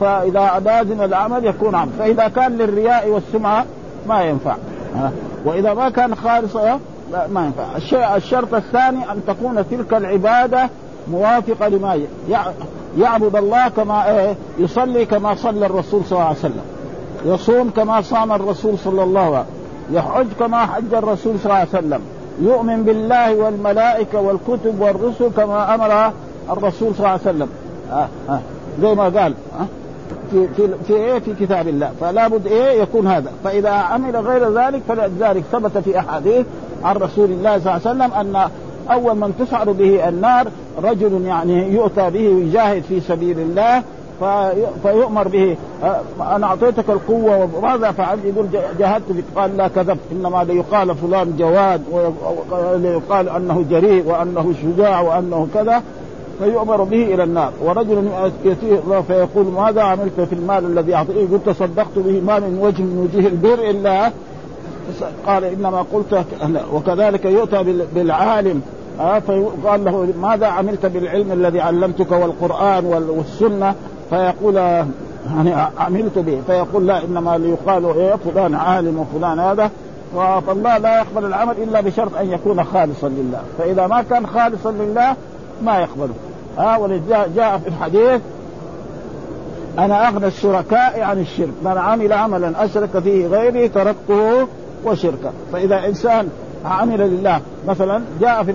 فإذا 0.00 0.62
لازم 0.64 1.02
العمل 1.02 1.44
يكون 1.44 1.74
عمل. 1.74 1.92
فإذا 1.98 2.28
كان 2.28 2.52
للرياء 2.58 3.08
والسمعة 3.08 3.64
ما 4.08 4.22
ينفع. 4.22 4.56
وإذا 5.44 5.74
ما 5.74 5.90
كان 5.90 6.14
خالصا 6.14 6.80
ما 7.28 7.44
ينفع. 7.46 7.76
الشرط 8.16 8.54
الثاني 8.54 9.12
أن 9.12 9.20
تكون 9.26 9.64
تلك 9.70 9.94
العبادة 9.94 10.68
موافقة 11.10 11.68
لما 11.68 12.00
يعبد 12.98 13.36
الله 13.36 13.68
كما 13.68 14.10
إيه 14.10 14.34
يصلي 14.58 15.04
كما 15.04 15.34
صلى 15.34 15.66
الرسول 15.66 16.04
صلى 16.04 16.12
الله 16.12 16.28
عليه 16.28 16.38
وسلم. 16.38 16.64
يصوم 17.24 17.70
كما 17.70 18.00
صام 18.00 18.32
الرسول 18.32 18.78
صلى 18.78 19.02
الله 19.02 19.20
عليه 19.20 19.30
وسلم. 19.30 19.96
يحج 19.96 20.26
كما 20.38 20.66
حج 20.66 20.94
الرسول 20.94 21.34
صلى 21.38 21.44
الله 21.44 21.54
عليه 21.54 21.68
وسلم. 21.68 22.00
يؤمن 22.42 22.82
بالله 22.82 23.34
والملائكة 23.34 24.20
والكتب 24.20 24.80
والرسل 24.80 25.30
كما 25.36 25.74
أمر 25.74 26.12
الرسول 26.50 26.94
صلى 26.94 26.98
الله 26.98 27.08
عليه 27.08 27.20
وسلم. 27.20 27.48
آه 27.92 28.08
آه. 28.28 28.40
زي 28.82 28.94
ما 28.94 29.04
قال 29.04 29.34
في 30.30 30.48
في 30.56 30.68
في 30.86 30.92
إيه؟ 30.92 31.18
في 31.18 31.34
كتاب 31.34 31.68
الله. 31.68 31.90
فلا 32.00 32.28
بد 32.28 32.46
إيه؟ 32.46 32.82
يكون 32.82 33.06
هذا. 33.06 33.32
فإذا 33.44 33.70
عمل 33.70 34.16
غير 34.16 34.58
ذلك 34.58 34.82
فلذلك 34.88 35.44
ثبت 35.52 35.78
في 35.78 35.98
أحاديث 35.98 36.46
عن 36.84 36.96
رسول 36.96 37.30
الله 37.30 37.58
صلى 37.58 37.76
الله 37.76 37.86
عليه 37.86 37.90
وسلم 37.90 38.12
أن 38.12 38.50
أول 38.90 39.14
من 39.16 39.34
تسعر 39.38 39.72
به 39.72 40.08
النار 40.08 40.48
رجل 40.82 41.24
يعني 41.24 41.74
يؤتى 41.74 42.10
به 42.10 42.28
ويجاهد 42.28 42.82
في 42.82 43.00
سبيل 43.00 43.38
الله 43.40 43.82
فيؤمر 44.82 45.28
به 45.28 45.56
أنا 46.20 46.46
أعطيتك 46.46 46.90
القوة 46.90 47.48
وماذا 47.54 47.90
فعلت 47.90 48.24
يقول 48.24 48.46
جاهدت 48.78 49.24
قال 49.36 49.56
لا 49.56 49.68
كذبت. 49.68 49.98
إنما 50.12 50.44
ليقال 50.44 50.94
فلان 50.94 51.36
جواد 51.38 51.82
وليقال 52.50 53.28
أنه 53.28 53.64
جريء 53.70 54.06
وأنه 54.06 54.54
شجاع 54.62 55.00
وأنه 55.00 55.48
كذا. 55.54 55.82
فيؤمر 56.40 56.82
به 56.82 57.14
إلى 57.14 57.24
النار. 57.24 57.52
ورجل 57.64 58.10
يأتيه 58.44 59.00
فيقول 59.00 59.46
ماذا 59.46 59.82
عملت 59.82 60.20
في 60.20 60.32
المال 60.32 60.64
الذي 60.64 60.94
أعطيته؟ 60.94 61.28
قلت 61.32 61.48
تصدقت 61.48 61.96
به 61.96 62.20
ما 62.26 62.38
من 62.38 62.58
وجه 62.62 62.82
من 62.82 63.08
وجوه 63.08 63.30
البر 63.30 63.70
الا 63.70 64.10
قال 65.26 65.44
إنما 65.44 65.84
قلت 65.92 66.24
وكذلك 66.72 67.24
يؤتى 67.24 67.84
بالعالم. 67.94 68.62
فيقال 69.26 69.84
له 69.84 70.08
ماذا 70.22 70.46
عملت 70.46 70.86
بالعلم 70.86 71.32
الذي 71.32 71.60
علمتك 71.60 72.12
والقرآن 72.12 72.84
والسنة؟ 72.84 73.74
فيقول 74.10 74.56
يعني 74.56 75.54
عملت 75.78 76.18
به. 76.18 76.40
فيقول 76.46 76.86
لا 76.86 77.04
إنما 77.04 77.38
ليقال 77.38 77.84
إيه 77.84 78.14
فلان 78.14 78.54
عالم 78.54 78.98
وفلان 78.98 79.38
هذا. 79.38 79.70
فالله 80.46 80.78
لا 80.78 80.98
يقبل 80.98 81.24
العمل 81.24 81.54
إلا 81.62 81.80
بشرط 81.80 82.16
أن 82.16 82.30
يكون 82.30 82.64
خالصا 82.64 83.08
لله. 83.08 83.40
فإذا 83.58 83.86
ما 83.86 84.02
كان 84.02 84.26
خالصا 84.26 84.70
لله 84.70 85.16
ما 85.62 85.78
يقبله. 85.78 86.14
ها 86.58 86.76
ولذلك 86.76 87.30
جاء 87.36 87.58
في 87.58 87.68
الحديث 87.68 88.20
أنا 89.78 90.08
أغنى 90.08 90.26
الشركاء 90.26 91.00
عن 91.00 91.18
الشرك 91.18 91.52
من 91.64 91.78
عمل 91.78 92.12
عملا 92.12 92.64
أشرك 92.64 92.98
فيه 92.98 93.26
غيري 93.26 93.68
تركته 93.68 94.46
وشركه. 94.84 95.30
فإذا 95.52 95.86
إنسان 95.86 96.28
عمل 96.64 97.00
لله 97.00 97.40
مثلا 97.68 98.02
جاء 98.20 98.42
في 98.42 98.50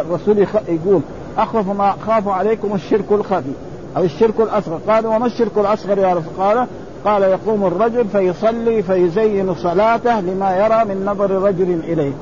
الرسول 0.00 0.46
يقول 0.68 1.00
أخوف 1.38 1.68
ما 1.68 1.94
خاف 2.06 2.28
عليكم 2.28 2.74
الشرك 2.74 3.12
الخفي 3.12 3.52
أو 3.96 4.02
الشرك 4.02 4.40
الأصغر. 4.40 4.80
قال 4.88 5.06
وما 5.06 5.26
الشرك 5.26 5.58
الأصغر 5.58 5.98
يا 5.98 6.14
رسول 6.14 6.32
قال 6.38 6.66
قال 7.04 7.22
يقوم 7.22 7.66
الرجل 7.66 8.08
فيصلي 8.08 8.82
فيزين 8.82 9.54
صلاته 9.54 10.20
لما 10.20 10.56
يرى 10.56 10.84
من 10.84 11.04
نظر 11.06 11.30
رجل 11.30 11.80
إليه. 11.84 12.12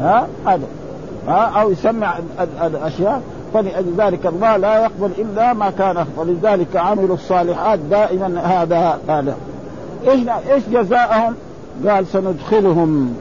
ها 0.00 0.26
هذا. 0.46 0.66
ها 1.28 1.60
أو 1.62 1.70
يسمع 1.70 2.14
الأشياء. 2.62 3.22
فلذلك 3.54 4.26
الله 4.26 4.56
لا 4.56 4.82
يقبل 4.82 5.10
إلا 5.18 5.52
ما 5.52 5.70
كان 5.70 6.06
ولذلك 6.16 6.76
عملوا 6.76 7.14
الصالحات 7.14 7.78
دائما 7.78 8.40
هذا 8.40 8.98
هذا 9.08 9.36
إيش 10.08 10.20
إيش 10.52 10.62
جزاءهم؟ 10.72 11.34
قال 11.88 12.06
سندخلهم. 12.06 13.14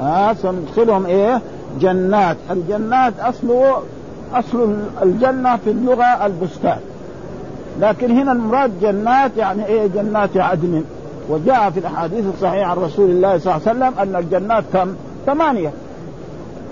ها 0.00 0.34
سندخلهم 0.34 1.06
إيه؟ 1.06 1.40
جنات، 1.80 2.36
الجنات 2.50 3.20
اصله 3.20 3.82
أصل 4.34 4.76
الجنة 5.02 5.56
في 5.56 5.70
اللغة 5.70 6.26
البستان. 6.26 6.78
لكن 7.80 8.10
هنا 8.18 8.32
المراد 8.32 8.80
جنات 8.80 9.36
يعني 9.36 9.66
إيه؟ 9.66 9.86
جنات 9.86 10.36
عدن. 10.36 10.84
وجاء 11.28 11.70
في 11.70 11.80
الاحاديث 11.80 12.24
الصحيحه 12.34 12.70
عن 12.70 12.76
رسول 12.76 13.10
الله 13.10 13.38
صلى 13.38 13.56
الله 13.56 13.68
عليه 13.68 13.78
وسلم 13.78 13.98
أن 13.98 14.16
الجنات 14.16 14.64
كم؟ 14.72 14.94
ثمانية. 15.26 15.70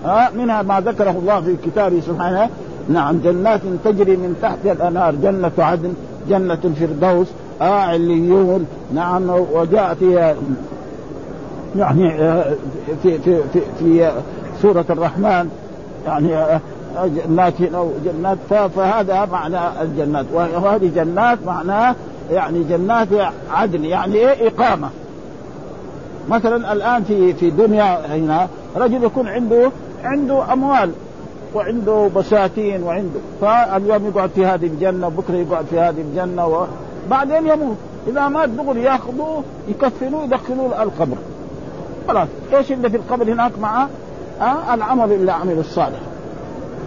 ها 0.05 0.31
منها 0.37 0.63
ما 0.63 0.81
ذكره 0.81 1.11
الله 1.11 1.41
في 1.41 1.57
كتابه 1.65 2.01
سبحانه. 2.01 2.49
نعم 2.89 3.19
جنات 3.25 3.61
تجري 3.85 4.17
من 4.17 4.37
تحت 4.43 4.59
الأنهار 4.65 5.15
جنة 5.15 5.53
عدن 5.59 5.93
جنة 6.29 6.59
الفردوس 6.65 7.27
آه 7.61 7.81
عليون 7.81 8.67
نعم 8.95 9.31
وجاء 9.53 9.95
في 9.95 10.35
يعني 11.77 12.11
في 13.03 13.19
في 13.19 13.39
في, 13.53 13.61
في 13.79 14.13
سورة 14.63 14.85
الرحمن 14.91 15.49
يعني 16.07 16.59
جنات 17.05 17.61
أو 17.75 17.91
جنات 18.05 18.39
فهذا 18.77 19.25
معنى 19.33 19.59
الجنات. 19.83 20.27
وهذه 20.33 20.91
جنات 20.95 21.39
معناه 21.47 21.95
يعني 22.31 22.65
جنات 22.65 23.09
عدن 23.51 23.85
يعني 23.85 24.15
إيه؟ 24.15 24.49
إقامة. 24.49 24.89
مثلا 26.29 26.73
الآن 26.73 27.05
في 27.05 27.35
في 27.35 27.51
دنيا 27.51 28.17
هنا 28.17 28.49
رجل 28.77 29.05
يكون 29.05 29.29
عنده 29.29 29.71
عنده 30.05 30.53
أموال. 30.53 30.91
وعنده 31.55 32.11
بساتين 32.17 32.83
وعنده. 32.83 33.21
فاليوم 33.41 34.07
يقعد 34.07 34.31
في 34.31 34.47
هذه 34.47 34.67
الجنة 34.67 35.09
بكرة 35.09 35.35
يقعد 35.35 35.65
في 35.65 35.81
هذه 35.81 36.01
الجنة 36.01 36.67
وبعدين 37.07 37.47
يموت. 37.47 37.77
إذا 38.07 38.29
مات 38.29 38.49
دغري 38.49 38.83
ياخذوه 38.83 39.43
يكفنوه 39.69 40.25
يدخلوه 40.25 40.83
القبر. 40.83 41.17
خلاص. 42.09 42.29
إيش 42.55 42.73
اللي 42.73 42.91
في 42.91 42.97
القبر 42.97 43.33
هناك 43.33 43.59
معه؟ 43.59 43.89
آه 44.41 44.75
العمل 44.75 45.13
اللي 45.13 45.33
عمل 45.33 45.59
الصالح. 45.59 46.01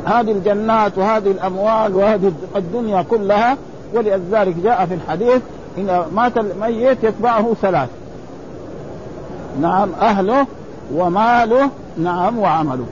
هذه 0.06 0.32
الجنات 0.32 0.98
وهذه 0.98 1.32
الأموال 1.32 1.96
وهذه 1.96 2.32
الدنيا 2.56 3.01
كلها 3.01 3.58
ولذلك 3.94 4.56
جاء 4.63 4.86
في 4.86 4.94
الحديث 4.94 5.42
إن 5.78 6.04
مات 6.13 6.38
الميت 6.38 7.04
يتبعه 7.04 7.54
ثلاث. 7.62 7.89
نعم 9.62 9.89
أهله 10.01 10.48
وماله 10.94 11.70
نعم 11.98 12.39
وعمله. 12.39 12.86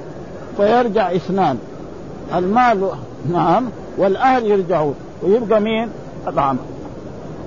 فيرجع 0.58 1.16
اثنان. 1.16 1.58
المال 2.36 2.90
نعم 3.32 3.66
والأهل 3.98 4.46
يرجعون. 4.46 4.96
ويبقى 5.24 5.62
مين؟ 5.62 5.90
العمل 6.28 6.58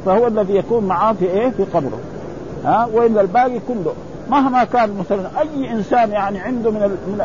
فهو 0.06 0.26
الذي 0.26 0.56
يكون 0.56 0.84
معاه 0.84 1.12
في 1.12 1.24
إيه؟ 1.24 1.50
في 1.50 1.64
قبره. 1.64 1.98
ها؟ 2.64 2.88
وإلا 2.92 3.20
الباقي 3.20 3.60
كله. 3.68 3.92
مهما 4.30 4.64
كان 4.64 4.96
مثلا 4.98 5.30
أي 5.40 5.70
إنسان 5.72 6.10
يعني 6.10 6.38
عنده 6.40 6.70
من 6.70 6.80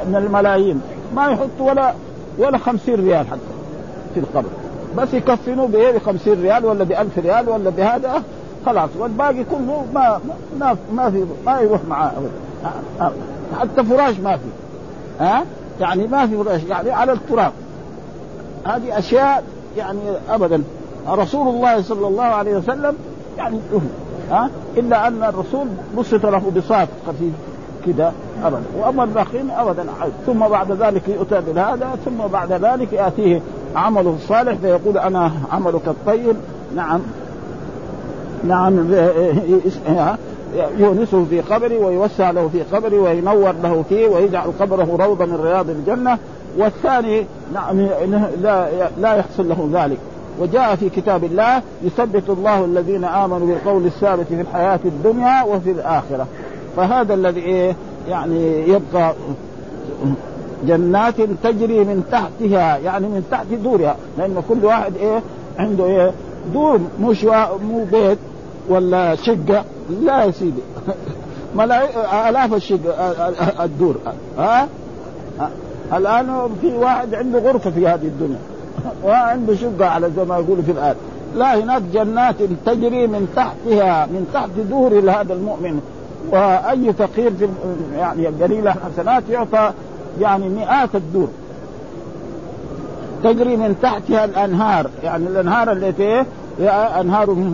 من 0.09 0.15
الملايين 0.15 0.81
ما 1.15 1.27
يحط 1.27 1.49
ولا 1.59 1.93
ولا 2.37 2.57
خمسين 2.57 2.95
ريال 2.95 3.27
حتى 3.27 3.39
في 4.13 4.19
القبر. 4.19 4.49
بس 4.97 5.13
يكفنوا 5.13 5.67
بإيه؟ 5.67 5.91
ب 5.91 5.97
50 5.97 6.41
ريال 6.41 6.65
ولا 6.65 6.83
ب 6.83 6.91
1000 6.91 7.19
ريال 7.19 7.49
ولا 7.49 7.69
بهذا 7.69 8.23
خلاص. 8.65 8.89
والباقي 8.99 9.43
كله 9.43 9.85
ما 9.93 10.19
ما 10.59 10.77
ما 10.93 11.09
في 11.09 11.25
ما 11.45 11.59
يروح 11.59 11.81
معاه 11.89 12.11
حتى 13.59 13.83
فراش 13.83 14.19
ما 14.19 14.37
في. 14.37 14.43
ها؟ 15.19 15.45
يعني 15.79 16.07
ما 16.07 16.27
في 16.27 16.59
يعني 16.69 16.91
على 16.91 17.11
التراب. 17.11 17.51
هذه 18.65 18.97
أشياء 18.97 19.43
يعني 19.77 19.99
ابدا. 20.29 20.63
رسول 21.07 21.47
الله 21.47 21.81
صلى 21.81 22.07
الله 22.07 22.23
عليه 22.23 22.57
وسلم 22.57 22.95
يعني 23.37 23.59
ها؟ 24.31 24.49
إلا 24.77 25.07
أن 25.07 25.23
الرسول 25.23 25.67
بسط 25.97 26.25
له 26.25 26.51
بساط 26.55 26.87
خفيف 27.07 27.33
كده 27.85 28.11
ابدا. 28.43 28.63
وأما 28.79 29.03
الباقين 29.03 29.51
ابدا. 29.51 29.85
ثم 30.25 30.39
بعد 30.39 30.71
ذلك 30.71 31.09
يؤتى 31.09 31.41
بهذا 31.41 31.97
ثم 32.05 32.27
بعد 32.31 32.51
ذلك 32.51 32.93
يأتيه 32.93 33.41
عمله 33.75 34.15
الصالح 34.23 34.53
فيقول 34.53 34.97
أنا 34.97 35.31
عملك 35.51 35.87
الطيب. 35.87 36.35
نعم. 36.75 37.01
نعم 38.43 38.91
يونسه 40.77 41.25
في 41.29 41.41
قبري 41.41 41.77
ويوسع 41.77 42.31
له 42.31 42.47
في 42.47 42.61
قبري 42.75 42.97
وينور 42.97 43.53
له 43.63 43.83
فيه 43.89 44.07
ويجعل 44.07 44.51
قبره 44.59 45.05
روضة 45.05 45.25
من 45.25 45.39
رياض 45.43 45.69
الجنة. 45.69 46.17
والثاني 46.57 47.25
نعم 47.53 47.87
لا 48.41 48.67
لا 48.99 49.15
يحصل 49.15 49.49
له 49.49 49.69
ذلك. 49.73 49.97
وجاء 50.39 50.75
في 50.75 50.89
كتاب 50.89 51.23
الله 51.23 51.61
يثبت 51.83 52.29
الله 52.29 52.65
الذين 52.65 53.03
آمنوا 53.03 53.47
بالقول 53.47 53.85
الثابت 53.85 54.25
في 54.27 54.41
الحياة 54.41 54.79
الدنيا 54.85 55.43
وفي 55.43 55.71
الآخرة. 55.71 56.27
فهذا 56.77 57.13
الذي 57.13 57.39
إيه 57.39 57.75
يعني 58.09 58.69
يبقى 58.69 59.13
جنات 60.67 61.15
تجري 61.43 61.79
من 61.79 62.03
تحتها 62.11 62.77
يعني 62.77 63.07
من 63.07 63.23
تحت 63.31 63.45
دورها. 63.63 63.95
لأن 64.17 64.43
كل 64.49 64.65
واحد 64.65 64.93
إيه 64.97 65.21
عنده 65.59 65.85
إيه 65.85 66.11
دور 66.53 66.79
مش 67.01 67.23
مو 67.69 67.85
بيت. 67.91 68.17
ولا 68.69 69.15
شقة؟ 69.15 69.63
لا 70.01 70.23
يا 70.23 70.31
سيدي. 70.31 70.61
الاف 72.29 72.53
الشقة 72.53 73.63
الدور. 73.63 73.95
ها؟ 74.37 74.67
الآن 75.93 76.49
في 76.61 76.73
واحد 76.77 77.15
عنده 77.15 77.39
غرفة 77.39 77.71
في 77.71 77.87
هذه 77.87 78.05
الدنيا. 78.05 78.39
وعنده 79.05 79.55
شقة 79.55 79.85
على 79.85 80.11
زي 80.15 80.23
ما 80.23 80.37
يقولوا 80.37 80.63
في 80.63 80.71
الآن. 80.71 80.95
لا 81.35 81.63
هناك 81.63 81.81
جنات 81.93 82.35
تجري 82.65 83.07
من 83.07 83.27
تحتها 83.35 84.05
من 84.05 84.27
تحت 84.33 84.49
دور 84.69 85.11
هذا 85.11 85.33
المؤمن. 85.33 85.81
وأي 86.31 86.93
فقير 86.93 87.33
في 87.39 87.47
يعني 87.97 88.27
قليل 88.27 88.69
حسنات 88.69 89.23
يعطى 89.29 89.71
يعني 90.21 90.49
مئات 90.49 90.95
الدور. 90.95 91.27
تجري 93.23 93.57
من 93.57 93.75
تحتها 93.81 94.25
الأنهار. 94.25 94.89
يعني 95.03 95.27
الأنهار 95.27 95.71
التي 95.71 96.23
انهار 96.99 97.29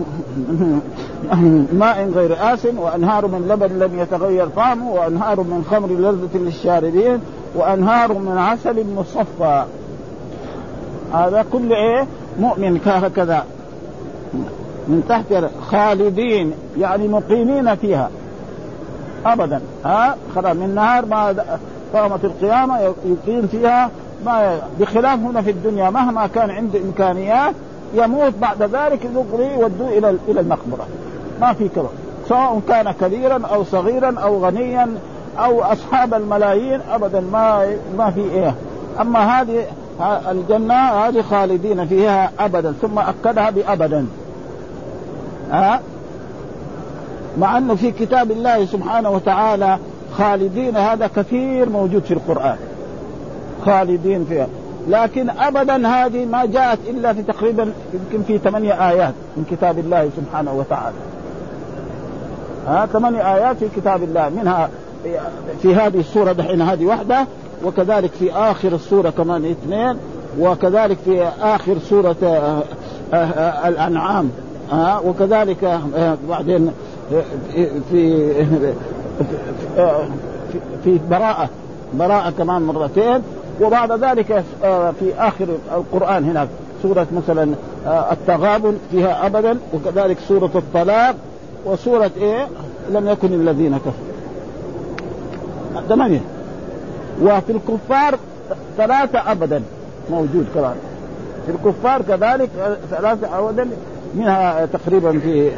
ماء 1.72 2.10
غير 2.14 2.54
آس 2.54 2.66
وأنهار 2.76 3.26
من 3.26 3.48
لبن 3.48 3.78
لم 3.78 3.98
يتغير 3.98 4.48
طعمه 4.48 4.92
وأنهار 4.92 5.40
من 5.40 5.64
خمر 5.70 5.88
لذة 5.88 6.38
للشاربين 6.38 7.20
وأنهار 7.54 8.12
من 8.12 8.38
عسل 8.38 8.84
مصفى. 8.96 9.64
هذا 11.12 11.44
كل 11.52 11.72
إيه؟ 11.72 12.06
مؤمن 12.40 12.80
هكذا 12.86 13.44
من 14.88 15.04
تحت 15.08 15.44
خالدين 15.70 16.52
يعني 16.78 17.08
مقيمين 17.08 17.74
فيها. 17.74 18.10
ابدا. 19.26 19.60
ها؟ 19.84 20.16
خلاص 20.34 20.56
من 20.56 20.74
نهار 20.74 21.06
ما 21.06 21.34
قامت 21.94 22.24
القيامة 22.24 22.78
يقيم 22.80 23.46
فيها 23.46 23.90
ما 24.26 24.58
بخلاف 24.80 25.18
هنا 25.18 25.42
في 25.42 25.50
الدنيا 25.50 25.90
مهما 25.90 26.26
كان 26.26 26.50
عنده 26.50 26.78
إمكانيات 26.78 27.54
يموت 27.94 28.32
بعد 28.40 28.62
ذلك 28.62 29.04
يقضي 29.04 29.44
يودوه 29.44 29.88
إلى 29.88 30.16
إلى 30.28 30.40
المقبرة. 30.40 30.86
ما 31.40 31.52
في 31.52 31.68
كذا. 31.68 31.90
سواء 32.28 32.60
كان 32.68 32.92
كبيرا 32.92 33.42
أو 33.46 33.64
صغيرا 33.64 34.20
أو 34.20 34.44
غنيا 34.46 34.88
أو 35.38 35.62
أصحاب 35.62 36.14
الملايين 36.14 36.80
ابدا 36.90 37.20
ما 37.20 37.76
ما 37.98 38.10
في 38.10 38.20
إيه. 38.20 38.54
أما 39.00 39.40
هذه 39.40 39.64
الجنة 40.30 40.74
هذه 40.74 41.22
خالدين 41.22 41.86
فيها 41.86 42.30
ابدا 42.38 42.72
ثم 42.72 42.98
أكدها 42.98 43.50
بابدا. 43.50 44.06
ها؟ 45.50 45.80
مع 47.38 47.58
انه 47.58 47.74
في 47.74 47.90
كتاب 47.90 48.30
الله 48.30 48.64
سبحانه 48.64 49.10
وتعالى 49.10 49.78
خالدين 50.18 50.76
هذا 50.76 51.06
كثير 51.16 51.68
موجود 51.68 52.02
في 52.02 52.14
القرآن. 52.14 52.56
خالدين 53.66 54.24
فيها. 54.24 54.46
لكن 54.88 55.30
ابدا 55.30 55.88
هذه 55.88 56.24
ما 56.24 56.46
جاءت 56.46 56.78
إلا 56.88 57.12
في 57.12 57.22
تقريبا 57.22 57.72
يمكن 57.94 58.22
في 58.22 58.38
ثمانية 58.38 58.90
آيات 58.90 59.14
من 59.36 59.44
كتاب 59.50 59.78
الله 59.78 60.10
سبحانه 60.16 60.52
وتعالى. 60.52 61.11
ها 62.66 62.86
ثمانية 62.86 63.34
آيات 63.34 63.56
في 63.56 63.68
كتاب 63.76 64.02
الله 64.02 64.28
منها 64.28 64.70
في 65.62 65.74
هذه 65.74 66.00
السورة 66.00 66.32
دحين 66.32 66.62
هذه 66.62 66.86
واحدة 66.86 67.26
وكذلك 67.64 68.10
في 68.10 68.32
آخر 68.32 68.72
السورة 68.72 69.10
كمان 69.10 69.44
اثنين 69.44 69.96
وكذلك 70.40 70.98
في 71.04 71.28
آخر 71.40 71.78
سورة 71.78 72.16
آه، 72.22 72.62
آه، 73.12 73.16
آه، 73.16 73.68
الأنعام 73.68 74.30
وكذلك 75.04 75.80
بعدين 76.28 76.72
في 77.90 78.32
في 80.84 80.98
براءة 81.10 81.48
براءة 81.94 82.30
كمان 82.30 82.62
مرتين 82.62 83.22
وبعد 83.60 83.92
ذلك 83.92 84.44
في 85.00 85.14
آخر 85.18 85.46
القرآن 85.74 86.24
هناك 86.24 86.48
سورة 86.82 87.06
مثلا 87.16 87.54
التغابن 87.86 88.78
فيها 88.90 89.26
أبدا 89.26 89.58
وكذلك 89.74 90.18
سورة 90.28 90.50
الطلاق 90.54 91.14
وسورة 91.64 92.10
إيه؟ 92.16 92.48
لم 92.90 93.08
يكن 93.08 93.32
الذين 93.32 93.78
كفروا. 93.78 94.12
ثمانية. 95.88 96.20
وفي 97.22 97.52
الكفار 97.52 98.18
ثلاثة 98.76 99.32
أبدا 99.32 99.62
موجود 100.10 100.46
كمان 100.54 100.74
في 101.46 101.52
الكفار 101.52 102.02
كذلك 102.02 102.50
ثلاثة 102.90 103.38
أبدا 103.38 103.68
منها 104.14 104.66
تقريبا 104.66 105.18
في 105.18 105.50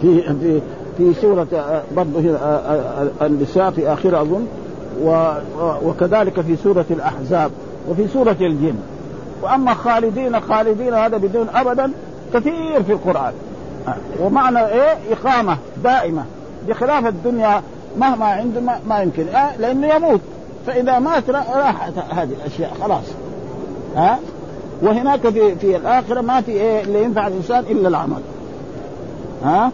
في 0.00 0.22
في 0.22 0.60
في 0.98 1.14
سورة 1.20 1.46
برضه 1.96 2.36
النساء 3.22 3.70
في 3.70 3.92
آخرها 3.92 4.22
أظن. 4.22 4.46
وكذلك 5.84 6.40
في 6.40 6.56
سورة 6.56 6.84
الأحزاب 6.90 7.50
وفي 7.88 8.08
سورة 8.08 8.36
الجن. 8.40 8.76
وأما 9.42 9.74
خالدين 9.74 10.40
خالدين 10.40 10.94
هذا 10.94 11.16
بدون 11.16 11.46
أبدا 11.54 11.90
كثير 12.34 12.82
في 12.82 12.92
القرآن. 12.92 13.32
ومعنى 14.20 14.66
إيه؟ 14.66 14.96
إقامة 15.10 15.56
دائمة. 15.84 16.24
بخلاف 16.68 17.06
الدنيا 17.06 17.62
مهما 17.98 18.26
عنده 18.26 18.60
ما, 18.88 19.00
يمكن. 19.02 19.28
آه 19.28 19.56
لأنه 19.56 19.94
يموت. 19.94 20.20
فإذا 20.66 20.98
مات 20.98 21.30
راحت 21.30 21.92
هذه 22.10 22.32
الأشياء. 22.40 22.72
خلاص. 22.82 23.04
ها؟ 23.96 24.12
آه 24.12 24.18
وهناك 24.82 25.28
في 25.28 25.54
في 25.54 25.76
الآخرة 25.76 26.20
ما 26.20 26.40
في 26.40 26.52
إيه 26.52 26.82
اللي 26.82 27.02
ينفع 27.02 27.26
الإنسان 27.26 27.64
إلا 27.70 27.88
العمل. 27.88 28.20
ها؟ 29.44 29.70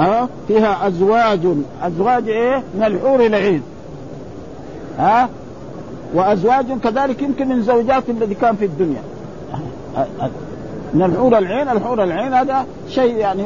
آه؟ 0.00 0.02
آه 0.04 0.28
فيها 0.48 0.86
أزواج. 0.86 1.40
أزواج 1.82 2.28
إيه؟ 2.28 2.62
من 2.74 2.84
الحور 2.84 3.26
العين 3.26 3.62
ها؟ 4.98 5.28
وأزواج 6.14 6.66
كذلك 6.84 7.22
يمكن 7.22 7.48
من 7.48 7.62
زوجات 7.62 8.08
الذي 8.08 8.34
كان 8.34 8.56
في 8.56 8.64
الدنيا. 8.64 9.02
من 10.96 11.02
الحور 11.02 11.38
العين 11.38 11.68
الحور 11.68 12.02
العين 12.02 12.34
هذا 12.34 12.66
شيء 12.88 13.16
يعني 13.16 13.44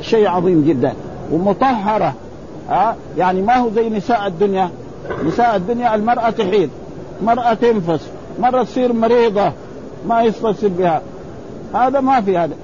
شيء 0.00 0.28
عظيم 0.28 0.64
جدا 0.68 0.92
ومطهرة 1.32 2.14
ها؟ 2.68 2.96
يعني 3.16 3.42
ما 3.42 3.56
هو 3.56 3.70
زي 3.70 3.88
نساء 3.88 4.26
الدنيا. 4.26 4.70
نساء 5.24 5.56
الدنيا 5.56 5.94
المرأة 5.94 6.30
تحيض 6.30 6.70
مرأة 7.22 7.54
تنفس 7.54 8.08
مرة 8.40 8.62
تصير 8.62 8.92
مريضة 8.92 9.52
ما 10.06 10.22
يستصل 10.22 10.68
بها. 10.68 11.02
هذا 11.74 12.00
ما 12.00 12.20
في 12.20 12.38
هذا 12.38 12.54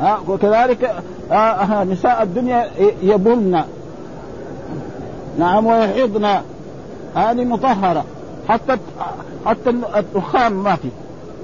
ها؟ 0.00 0.18
وكذلك 0.28 0.94
آه 1.32 1.84
نساء 1.84 2.22
الدنيا 2.22 2.70
يبن 3.02 3.62
نعم 5.38 5.66
ويحيضن. 5.66 6.24
هذه 7.14 7.44
مطهرة. 7.44 8.04
حتى 8.48 8.76
حتى 9.46 9.70
الدخان 9.96 10.52
ما 10.52 10.76
في 10.76 10.88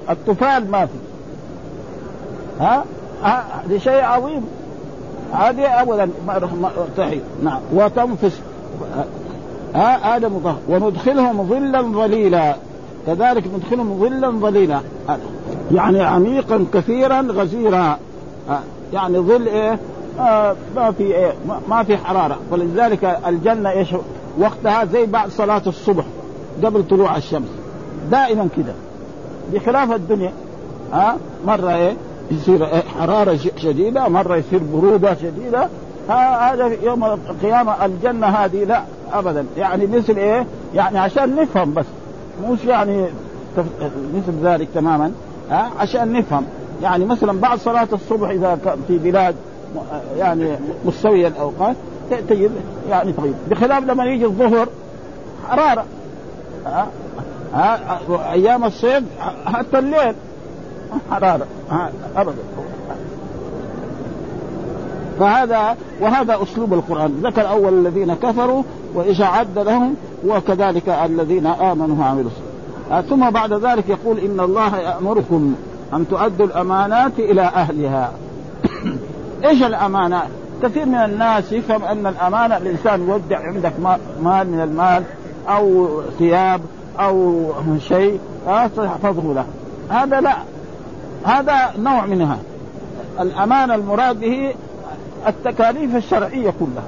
الطفال 0.09 0.71
ما 0.71 0.85
في. 0.85 1.10
ها؟ 2.61 2.83
هذا 3.23 3.77
شيء 3.77 4.01
عظيم. 4.03 4.45
هذه 5.33 5.81
ابدا 5.81 6.09
تحيط 6.97 7.21
نعم. 7.43 7.59
وتنفس. 7.73 8.39
ها 9.75 10.19
مطهر. 10.19 10.57
وندخلهم 10.69 11.47
ظلا 11.49 11.81
ظليلا. 11.81 12.55
كذلك 13.07 13.43
ندخلهم 13.55 13.99
ظلا 13.99 14.29
ظليلا. 14.29 14.79
يعني 15.71 16.01
عميقا 16.03 16.65
كثيرا 16.73 17.21
غزيرا. 17.21 17.97
يعني 18.93 19.19
ظل 19.19 19.47
إيه؟ 19.47 19.79
آه 20.19 20.55
ما 20.75 20.91
في 20.91 21.03
إيه؟ 21.03 21.33
ما 21.69 21.83
في 21.83 21.97
حرارة. 21.97 22.37
ولذلك 22.51 23.19
الجنة 23.27 23.69
إيش؟ 23.69 23.95
وقتها 24.39 24.85
زي 24.85 25.05
بعد 25.05 25.29
صلاة 25.29 25.61
الصبح 25.67 26.03
قبل 26.63 26.87
طلوع 26.87 27.17
الشمس. 27.17 27.49
دائما 28.11 28.47
كده. 28.57 28.73
بخلاف 29.53 29.91
الدنيا. 29.91 30.31
ها 30.93 31.17
مرة 31.45 31.75
إيه؟ 31.75 31.95
يصير 32.31 32.65
حرارة 32.99 33.39
شديدة 33.57 34.07
مرة 34.07 34.35
يصير 34.35 34.59
برودة 34.73 35.15
شديدة. 35.15 35.67
هذا 36.09 36.71
يوم 36.83 37.03
القيامة 37.03 37.85
الجنة 37.85 38.27
هذه 38.27 38.63
لا 38.63 38.83
ابدا. 39.13 39.45
يعني 39.57 39.87
مثل 39.87 40.17
إيه؟ 40.17 40.45
يعني 40.75 40.99
عشان 40.99 41.35
نفهم 41.35 41.73
بس. 41.73 41.85
مش 42.49 42.65
يعني 42.65 43.05
مثل 44.15 44.33
ذلك 44.43 44.67
تماما. 44.73 45.11
ها؟ 45.51 45.69
عشان 45.79 46.13
نفهم. 46.13 46.45
يعني 46.81 47.05
مثلا 47.05 47.39
بعد 47.39 47.59
صلاة 47.59 47.87
الصبح 47.93 48.29
إذا 48.29 48.59
كان 48.65 48.77
في 48.87 48.97
بلاد 48.97 49.35
يعني 50.17 50.55
مستوية 50.85 51.27
الأوقات 51.27 51.75
تجد 52.29 52.51
يعني 52.89 53.13
طيب. 53.13 53.33
بخلاف 53.49 53.83
لما 53.83 54.05
يجي 54.05 54.25
الظهر 54.25 54.67
حرارة. 55.49 55.85
ها؟ 56.65 56.87
أيام 58.31 58.63
الصيف 58.63 59.03
حتى 59.45 59.79
الليل. 59.79 60.15
حراره 61.11 61.47
أبدا. 62.15 62.37
فهذا 65.19 65.77
وهذا 66.01 66.43
أسلوب 66.43 66.73
القرآن. 66.73 67.21
ذكر 67.23 67.49
أول 67.49 67.73
الذين 67.73 68.13
كفروا 68.13 68.63
وايش 68.95 69.21
عد 69.21 69.59
لهم 69.59 69.95
وكذلك 70.27 70.89
الذين 70.89 71.47
آمنوا 71.47 71.95
وعملوا 71.99 72.29
الصالحات. 72.31 73.05
ثم 73.05 73.29
بعد 73.29 73.53
ذلك 73.53 73.89
يقول 73.89 74.19
إن 74.19 74.39
الله 74.39 74.77
يأمركم 74.77 75.55
أن 75.93 76.07
تؤدوا 76.07 76.45
الأمانات 76.45 77.19
إلى 77.19 77.41
أهلها. 77.41 78.11
إيش 79.45 79.63
الامانات؟ 79.63 80.27
كثير 80.63 80.85
من 80.85 80.95
الناس 80.95 81.51
يفهم 81.51 81.83
أن 81.83 82.07
الأمانة 82.07 82.57
الإنسان 82.57 83.07
يودع 83.07 83.39
عندك 83.39 83.73
مال 84.23 84.47
من 84.47 84.61
المال 84.61 85.03
أو 85.49 85.87
ثياب 86.19 86.61
أو 86.99 87.45
شيء 87.87 88.19
تحفظه 88.47 89.33
له. 89.33 89.45
هذا 89.89 90.21
لا. 90.21 90.35
هذا 91.25 91.73
نوع 91.77 92.05
منها. 92.05 92.37
الامانه 93.19 93.75
المراد 93.75 94.19
به 94.19 94.53
التكاليف 95.27 95.95
الشرعية 95.95 96.53
كلها. 96.59 96.87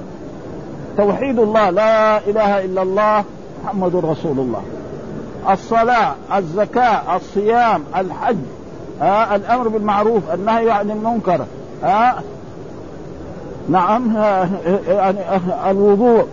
توحيد 0.97 1.39
الله 1.39 1.69
لا 1.69 2.17
إله 2.17 2.65
إلا 2.65 2.81
الله 2.81 3.23
محمد 3.63 3.95
رسول 3.95 4.39
الله. 4.39 4.61
الصلاة 5.49 6.15
الزكاة 6.37 7.15
الصيام 7.15 7.83
الحج 7.95 8.37
آه 9.01 9.35
الأمر 9.35 9.67
بالمعروف 9.67 10.33
النهي 10.33 10.71
عن 10.71 10.91
المنكر 10.91 11.45
آه 11.83 12.13
نعم 13.69 14.17
آه 14.17 14.49
يعني 14.87 15.19
الوضوء 15.71 16.27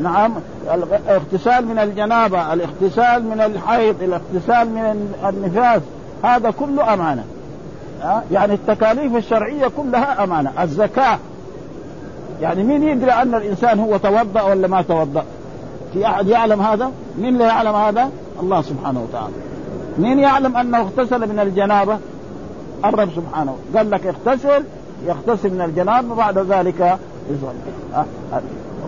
نعم 0.00 0.32
الاغتسال 0.74 1.66
من 1.66 1.78
الجنابة 1.78 2.52
الاغتسال 2.52 3.24
من 3.24 3.40
الحيض 3.40 4.02
الاغتسال 4.02 4.68
من 4.70 5.14
النفاس. 5.28 5.82
هذا 6.24 6.50
كله 6.50 6.94
أمانة. 6.94 7.24
يعني 8.32 8.54
التكاليف 8.54 9.16
الشرعية 9.16 9.70
كلها 9.76 10.24
أمانة. 10.24 10.52
الزكاة. 10.62 11.18
يعني 12.40 12.62
مين 12.62 12.82
يدري 12.82 13.12
أن 13.12 13.34
الإنسان 13.34 13.78
هو 13.78 13.96
توضأ 13.96 14.42
ولا 14.42 14.68
ما 14.68 14.82
توضأ؟ 14.82 15.24
في 15.92 16.06
أحد 16.06 16.26
يعلم 16.26 16.60
هذا؟ 16.62 16.90
مين 17.18 17.38
لا 17.38 17.46
يعلم 17.46 17.74
هذا؟ 17.74 18.10
الله 18.40 18.62
سبحانه 18.62 19.02
وتعالى. 19.02 19.34
مين 19.98 20.18
يعلم 20.18 20.56
أنه 20.56 20.80
اغتسل 20.80 21.28
من 21.28 21.38
الجنابة؟ 21.38 21.98
الرب 22.84 23.08
سبحانه 23.16 23.56
قال 23.76 23.90
لك 23.90 24.06
اغتسل 24.06 24.64
يغتسل 25.06 25.50
من 25.54 25.60
الجنابة 25.60 26.12
وبعد 26.12 26.38
ذلك 26.38 26.98
يصلي 27.30 28.04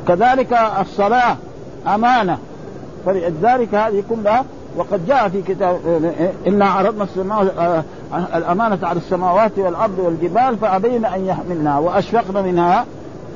كذلك 0.09 0.59
الصلاة 0.81 1.37
أمانة. 1.95 2.39
فلذلك 3.07 3.75
هذه 3.75 4.05
كلها 4.11 4.45
وقد 4.77 5.07
جاء 5.07 5.29
في 5.29 5.43
كتاب 5.43 5.79
انا 6.47 6.65
عرضنا 6.65 7.07
الأمانة 8.35 8.79
على 8.83 8.99
السماوات 8.99 9.59
والأرض 9.59 9.99
والجبال 9.99 10.57
فأبين 10.57 11.05
أن 11.05 11.27
يحملنها 11.27 11.79
وأشفقن 11.79 12.45
منها 12.45 12.85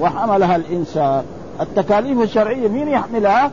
وحملها 0.00 0.56
الإنسان. 0.56 1.22
التكاليف 1.60 2.20
الشرعية 2.20 2.68
مين 2.68 2.88
يحملها؟ 2.88 3.50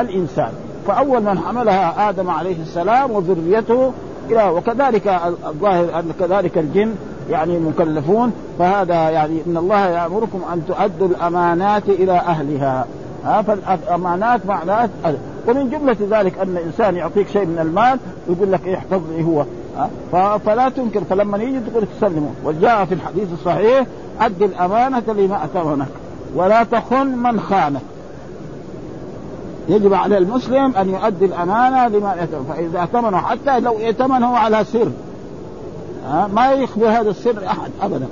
الإنسان. 0.00 0.50
فأول 0.86 1.22
من 1.22 1.38
حملها 1.38 2.08
آدم 2.08 2.30
عليه 2.30 2.62
السلام 2.62 3.10
وذريته 3.10 3.92
إلى 4.30 4.48
وكذلك 4.48 5.20
الظاهر 5.46 5.98
أن 5.98 6.12
كذلك 6.20 6.58
الجن 6.58 6.94
يعني 7.30 7.58
مكلفون 7.58 8.32
فهذا 8.58 9.10
يعني 9.10 9.42
إن 9.46 9.56
الله 9.56 9.86
يأمركم 9.86 10.40
أن 10.52 10.66
تؤدوا 10.66 11.08
الأمانات 11.08 11.88
إلى 11.88 12.12
أهلها. 12.12 12.86
ها؟ 13.24 13.42
فالامانات 13.42 14.46
معناه 14.46 14.88
ومن 15.48 15.70
جملة 15.70 16.20
ذلك 16.20 16.38
أن 16.38 16.56
الانسان 16.56 16.96
يعطيك 16.96 17.28
شيء 17.28 17.46
من 17.46 17.58
المال 17.58 17.98
ويقول 18.28 18.52
لك 18.52 18.68
احفظ 18.68 19.00
لي 19.16 19.24
هو. 19.24 19.44
فلا 20.38 20.68
تنكر 20.68 21.04
فلما 21.10 21.38
يجي 21.38 21.60
تقول 21.60 21.86
تسلمه. 21.98 22.30
وجاء 22.44 22.84
في 22.84 22.94
الحديث 22.94 23.28
الصحيح 23.32 23.86
أد 24.20 24.42
الأمانة 24.42 25.02
لما 25.08 25.44
اتمنك 25.44 25.88
ولا 26.34 26.64
تخن 26.64 27.06
من 27.06 27.40
خانك. 27.40 27.80
يجب 29.68 29.94
على 29.94 30.18
المسلم 30.18 30.76
أن 30.76 30.88
يؤدي 30.88 31.24
الأمانة 31.24 31.88
لما 31.88 32.14
يأتمن 32.14 32.44
فإذا 32.48 32.80
اؤتمنه 32.80 33.18
حتى 33.18 33.60
لو 33.60 33.78
ائتمنه 33.78 34.36
على 34.38 34.64
سر. 34.64 34.90
ما 36.34 36.52
يخبر 36.52 36.88
هذا 36.88 37.10
السر 37.10 37.46
أحد 37.46 37.70
ابدا. 37.82 38.06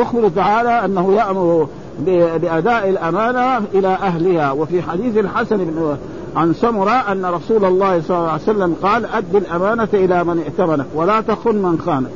يخبر 0.00 0.28
تعالى 0.28 0.84
أنه 0.84 1.12
يأمر 1.12 1.68
بأداء 2.06 2.88
الأمانة 2.88 3.66
إلى 3.74 3.88
أهلها. 3.88 4.52
وفي 4.52 4.82
حديث 4.82 5.18
الحسن 5.18 5.56
بن 5.56 5.96
عن 6.36 6.54
سمرة 6.54 6.90
أن 6.90 7.24
رسول 7.24 7.64
الله 7.64 8.00
صلى 8.00 8.16
الله 8.16 8.30
عليه 8.30 8.42
وسلم 8.42 8.76
قال 8.82 9.06
اد 9.06 9.36
الأمانة 9.36 9.88
إلى 9.94 10.24
من 10.24 10.38
ائتمنك 10.38 10.86
ولا 10.94 11.20
تخن 11.20 11.54
من 11.54 11.78
خانك 11.86 12.10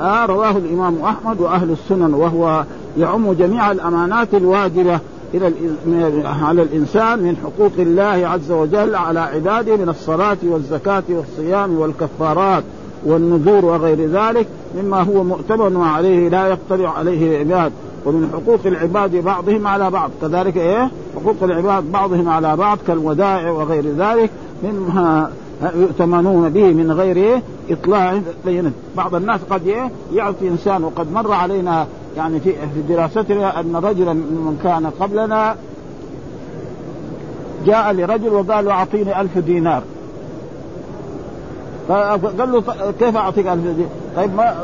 آه 0.00 0.26
رواه 0.26 0.50
الإمام 0.50 1.02
أحمد 1.04 1.40
وأهل 1.40 1.70
السنن 1.70 2.14
وهو 2.14 2.64
يعم 2.98 3.32
جميع 3.32 3.70
الأمانات 3.70 4.34
الواجبة 4.34 4.98
إلى 5.34 5.52
على 6.24 6.62
الإنسان 6.62 7.18
من 7.18 7.36
حقوق 7.36 7.72
الله 7.78 8.28
عز 8.28 8.50
وجل 8.50 8.94
على 8.94 9.20
عباده 9.20 9.76
من 9.76 9.88
الصلاة 9.88 10.36
والزكاة 10.42 11.02
والصيام 11.08 11.78
والكفارات 11.78 12.64
والنذور 13.04 13.64
وغير 13.64 14.10
ذلك 14.10 14.46
مما 14.82 15.02
هو 15.02 15.24
مؤتمن 15.24 15.82
عليه 15.82 16.28
لا 16.28 16.48
يطلع 16.48 16.98
عليه 16.98 17.42
العباد. 17.42 17.72
ومن 18.04 18.30
حقوق 18.32 18.60
العباد 18.66 19.16
بعضهم 19.16 19.66
على 19.66 19.90
بعض 19.90 20.10
كذلك 20.22 20.56
إيه 20.56 20.90
حقوق 21.16 21.36
العباد 21.42 21.92
بعضهم 21.92 22.28
على 22.28 22.56
بعض 22.56 22.78
كالودائع 22.86 23.50
وغير 23.50 23.84
ذلك 23.98 24.30
مما 24.62 25.30
يؤتمنون 25.74 26.48
به 26.48 26.72
من 26.72 26.92
غير؟ 26.92 27.42
إطلاع 27.70 28.20
بينه 28.44 28.72
بعض 28.96 29.14
الناس 29.14 29.40
قد 29.50 29.66
إيه؟ 29.66 29.90
يعطي 30.12 30.48
إنسان 30.48 30.84
وقد 30.84 31.12
مر 31.12 31.32
علينا 31.32 31.86
يعني 32.16 32.40
في 32.40 32.52
في 32.52 32.82
دراستنا 32.88 33.60
أن 33.60 33.76
رجلا 33.76 34.12
من 34.12 34.60
كان 34.64 34.86
قبلنا 34.86 35.56
جاء 37.66 37.92
لرجل 37.92 38.28
وقال 38.28 38.64
له 38.64 38.72
أعطيني 38.72 39.20
ألف 39.20 39.38
دينار 39.38 39.82
فقال 41.88 42.52
له 42.52 42.62
كيف 43.00 43.16
أعطيك 43.16 43.46
ألف 43.46 43.62
دينار؟ 43.62 43.90
طيب 44.16 44.34
ما 44.34 44.54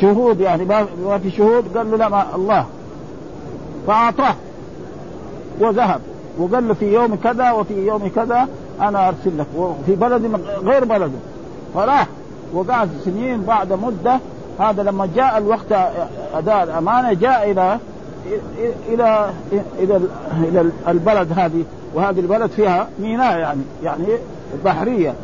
شهود 0.00 0.40
يعني 0.40 0.64
ما 1.04 1.18
في 1.18 1.30
شهود 1.30 1.64
قال 1.76 1.90
له 1.90 1.96
لا 1.96 2.08
ما 2.08 2.26
الله 2.34 2.66
فأعطاه. 3.86 4.34
وذهب. 5.60 6.00
وقال 6.38 6.68
له 6.68 6.74
في 6.74 6.94
يوم 6.94 7.14
كذا 7.24 7.50
وفي 7.50 7.86
يوم 7.86 8.10
كذا 8.16 8.48
أنا 8.80 9.08
أرسل 9.08 9.38
لك. 9.38 9.46
وفي 9.56 9.94
بلد 9.94 10.40
غير 10.64 10.84
بلده 10.84 11.18
فراح. 11.74 12.06
وقعد 12.54 12.88
سنين 13.04 13.42
بعد 13.42 13.72
مدة. 13.72 14.18
هذا 14.58 14.82
لما 14.82 15.08
جاء 15.16 15.38
الوقت 15.38 15.72
أداء 16.34 16.64
الأمانة 16.64 17.12
جاء 17.12 17.50
إلى 17.50 17.78
إلى 18.88 19.30
إلى 19.78 20.00
إلى 20.38 20.70
البلد 20.88 21.38
هذه. 21.38 21.64
وهذه 21.94 22.20
البلد 22.20 22.50
فيها 22.50 22.88
ميناء 22.98 23.38
يعني. 23.38 23.62
يعني 23.84 24.06
بحرية. 24.64 25.14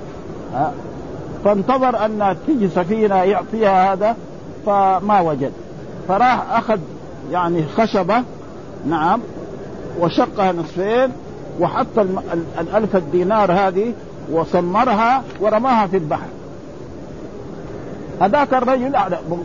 فانتظر 1.44 2.04
أن 2.04 2.36
تيجي 2.46 2.68
سفينه 2.68 3.14
يعطيها 3.14 3.92
هذا. 3.92 4.16
فما 4.66 5.20
وجد. 5.20 5.52
فراح 6.08 6.56
أخذ 6.56 6.78
يعني 7.32 7.64
خشبة. 7.76 8.22
نعم. 8.88 9.20
وشقها 10.01 10.53
نصفين 10.53 11.12
وحط 11.61 11.99
الألف 12.61 12.96
الدينار 12.96 13.53
هذه 13.53 13.92
وسمرها 14.33 15.22
ورماها 15.40 15.87
في 15.87 15.96
البحر. 15.96 16.27
هذاك 18.20 18.55
الرجل 18.55 18.96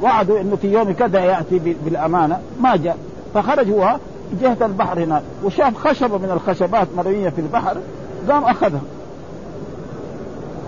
وعده 0.02 0.42
إنه 0.42 0.56
في 0.56 0.74
يوم 0.74 0.92
كذا 0.92 1.20
يأتي 1.20 1.60
بالأمانة 1.86 2.40
ما 2.62 2.76
جاء. 2.76 2.98
فخرج 3.34 3.72
هو 3.72 3.98
جهة 4.42 4.58
البحر 4.62 5.04
هناك 5.04 5.22
وشاف 5.44 5.88
خشبة 5.88 6.18
من 6.18 6.32
الخشبات 6.32 6.88
مرميه 6.98 7.30
في 7.30 7.42
البحر 7.42 7.78
قام 8.30 8.44
أخذها. 8.44 8.82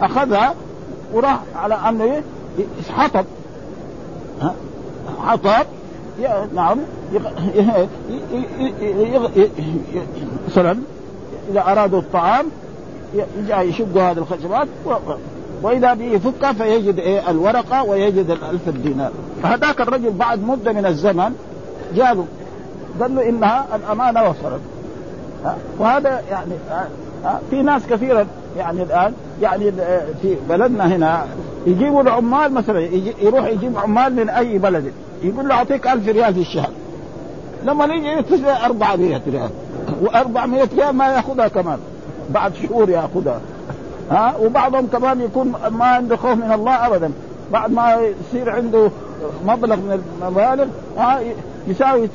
أخذها 0.01 0.53
وراح 1.13 1.39
على 1.55 1.75
أنه 1.89 2.21
حطب. 2.89 3.25
حطب. 5.25 5.65
نعم. 6.55 6.77
مثلا 10.47 10.77
إذا 11.51 11.61
أرادوا 11.61 11.99
الطعام 11.99 12.45
يجي 13.13 13.53
يشقوا 13.53 14.01
هذه 14.01 14.17
الخشبات 14.17 14.67
وإذا 15.61 15.93
به 15.93 16.05
يفكها 16.05 16.53
فيجد 16.53 16.99
إيه 16.99 17.29
الورقة 17.29 17.83
ويجد 17.83 18.29
الألف 18.29 18.69
دينار 18.69 19.11
فهذاك 19.43 19.81
الرجل 19.81 20.11
بعد 20.11 20.43
مدة 20.43 20.71
من 20.73 20.85
الزمن 20.85 21.35
جاء 21.95 22.25
قال 23.01 23.15
له 23.15 23.29
إنها 23.29 23.65
الأمانة 23.75 24.23
وصلت 24.23 24.61
وهذا 25.79 26.21
يعني 26.31 26.51
في 27.49 27.61
ناس 27.61 27.81
كثيرا 27.89 28.25
يعني 28.57 28.83
الآن 28.83 29.13
يعني 29.41 29.71
في 30.21 30.35
بلدنا 30.49 30.95
هنا 30.95 31.25
يجيبوا 31.67 32.01
العمال 32.01 32.53
مثلا 32.53 32.79
يروح 33.21 33.45
يجيب 33.45 33.77
عمال 33.77 34.15
من 34.15 34.29
أي 34.29 34.57
بلد. 34.57 34.91
يقول 35.23 35.47
له 35.47 35.55
أعطيك 35.55 35.87
ألف 35.87 36.07
ريال 36.07 36.33
في 36.33 36.41
الشهر. 36.41 36.69
لما 37.63 37.85
يجي 37.85 38.07
يتصل 38.07 38.45
400 38.45 39.21
ريال. 39.27 39.49
و400 40.03 40.75
ريال 40.77 40.95
ما 40.95 41.07
يأخذها 41.07 41.47
كمان. 41.47 41.79
بعد 42.29 42.53
شهور 42.55 42.89
يأخذها. 42.89 43.41
ها؟ 44.11 44.35
وبعضهم 44.37 44.87
كمان 44.87 45.21
يكون 45.21 45.53
ما 45.71 45.85
عنده 45.85 46.15
خوف 46.17 46.37
من 46.37 46.51
الله 46.51 46.87
ابدا. 46.87 47.11
بعد 47.51 47.71
ما 47.71 47.95
يصير 47.95 48.49
عنده 48.49 48.89
مبلغ 49.45 49.75
من 49.75 50.03
المبالغ 50.21 50.65
ها؟ 50.97 51.19
يساوي 51.67 52.09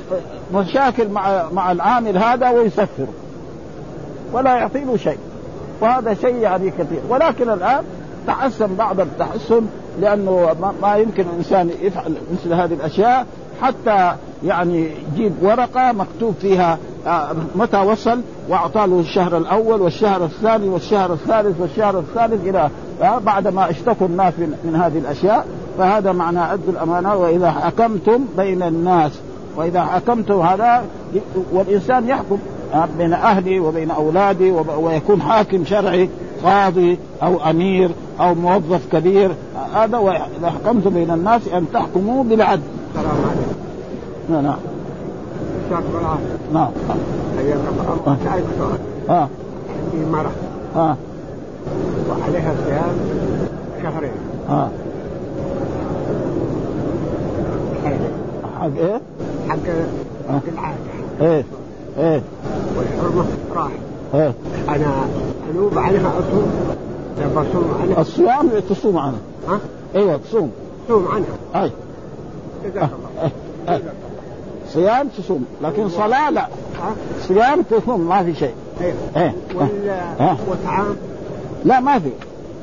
مشاكل 0.55 1.09
مع 1.09 1.49
مع 1.53 1.73
العامل 1.73 2.19
هذا 2.19 2.51
ويسفره. 2.51 3.09
ولا 4.33 4.57
يعطي 4.57 4.85
له 4.85 4.97
شيء. 4.97 5.19
وهذا 5.81 6.15
شيء 6.15 6.37
يعني 6.37 6.71
كثير. 6.71 7.01
ولكن 7.09 7.51
الآن 7.51 7.85
تحسن 8.27 8.75
بعض 8.75 9.01
التحسن 9.01 9.63
لأنه 10.01 10.57
ما 10.83 10.97
يمكن 10.97 11.25
الإنسان 11.33 11.71
يفعل 11.83 12.15
مثل 12.33 12.55
هذه 12.55 12.75
الأشياء 12.75 13.27
حتى 13.63 14.15
يعني 14.45 14.89
يجيب 15.13 15.33
ورقة 15.43 15.93
مكتوب 15.93 16.35
فيها 16.41 16.79
آه، 17.07 17.29
متى 17.55 17.77
وصل 17.77 18.21
واعطى 18.49 18.87
له 18.87 19.01
الشهر 19.01 19.37
الأول 19.37 19.81
والشهر 19.81 20.25
الثاني 20.25 20.69
والشهر 20.69 21.13
الثالث 21.13 21.61
والشهر 21.61 21.99
الثالث 21.99 22.49
إلى 22.49 22.71
آه، 23.03 23.19
بعد 23.19 23.49
ما 23.49 23.71
اشتكوا 23.71 24.07
الناس 24.07 24.35
من 24.39 24.77
هذه 24.77 24.99
الأشياء. 24.99 25.47
فهذا 25.79 26.13
معنى 26.13 26.53
ادوا 26.53 26.73
الأمانة 26.73 27.15
وإذا 27.15 27.51
حكمتم 27.51 28.25
بين 28.37 28.63
الناس 28.63 29.13
وإذا 29.57 29.85
حكمتم 29.85 30.41
هذا 30.41 30.85
والإنسان 31.53 32.09
يحكم 32.09 32.39
آه، 32.75 32.89
بين 32.99 33.13
أهلي 33.13 33.61
وبين 33.61 33.91
اولادي 33.91 34.51
ويكون 34.51 35.23
حاكم 35.23 35.65
شرعي. 35.65 36.09
قاضي 36.45 36.99
أو 37.23 37.51
أمير 37.51 37.91
أو 38.21 38.35
موظف 38.35 38.81
كبير 38.93 39.31
هذا 39.75 39.99
واذا 39.99 40.51
حكمتم 40.51 40.91
بين 40.91 41.11
الناس 41.11 41.49
أن 41.49 41.67
تحكموا 41.73 42.25
بالعدل. 42.25 42.63
السلام 42.95 43.17
عليكم. 43.31 44.47
نعم. 44.47 44.57
نعم. 46.53 46.71
آه. 49.09 49.29
عندي 49.69 50.11
مرأة. 50.13 50.31
آه. 50.77 50.97
وعليها 52.11 52.55
صيام 52.67 52.97
شهرين. 53.83 54.11
آه. 54.51 54.69
حق 58.61 58.71
إيه؟ 58.79 59.01
حق 59.49 59.57
حق 60.29 60.43
العادة. 60.53 60.77
إيه 61.21 61.45
إيه 61.99 62.23
والحرمة 62.77 63.25
راح 63.55 63.71
إيه. 64.15 64.33
أنا 64.69 64.93
أنوب 65.51 65.79
عنها 65.79 66.13
أصوم؟ 66.19 66.51
بصوم 67.37 67.75
عنها 67.83 68.01
الصيام 68.01 68.51
تصوم 68.71 68.99
عنها. 68.99 69.19
ها؟ 69.49 69.59
أيوه 69.97 70.17
تصوم. 70.17 70.51
تصوم 70.89 71.09
عنها. 71.09 71.65
أي. 71.65 71.71
جزاك 72.65 72.77
الله. 72.83 73.33
إيه. 73.69 73.75
إيه. 73.75 73.83
صيام 74.69 75.09
تصوم 75.09 75.45
لكن 75.63 75.89
صلاة 75.89 76.31
لا. 76.31 76.47
صيام 77.29 77.63
تصوم 77.63 78.09
ما 78.09 78.23
في 78.23 78.35
شيء. 78.35 78.55
إيه. 78.81 78.95
إيه 79.17 79.35
وطعام 80.49 80.97
لا 81.65 81.81
ما 81.81 81.99
في. 81.99 82.11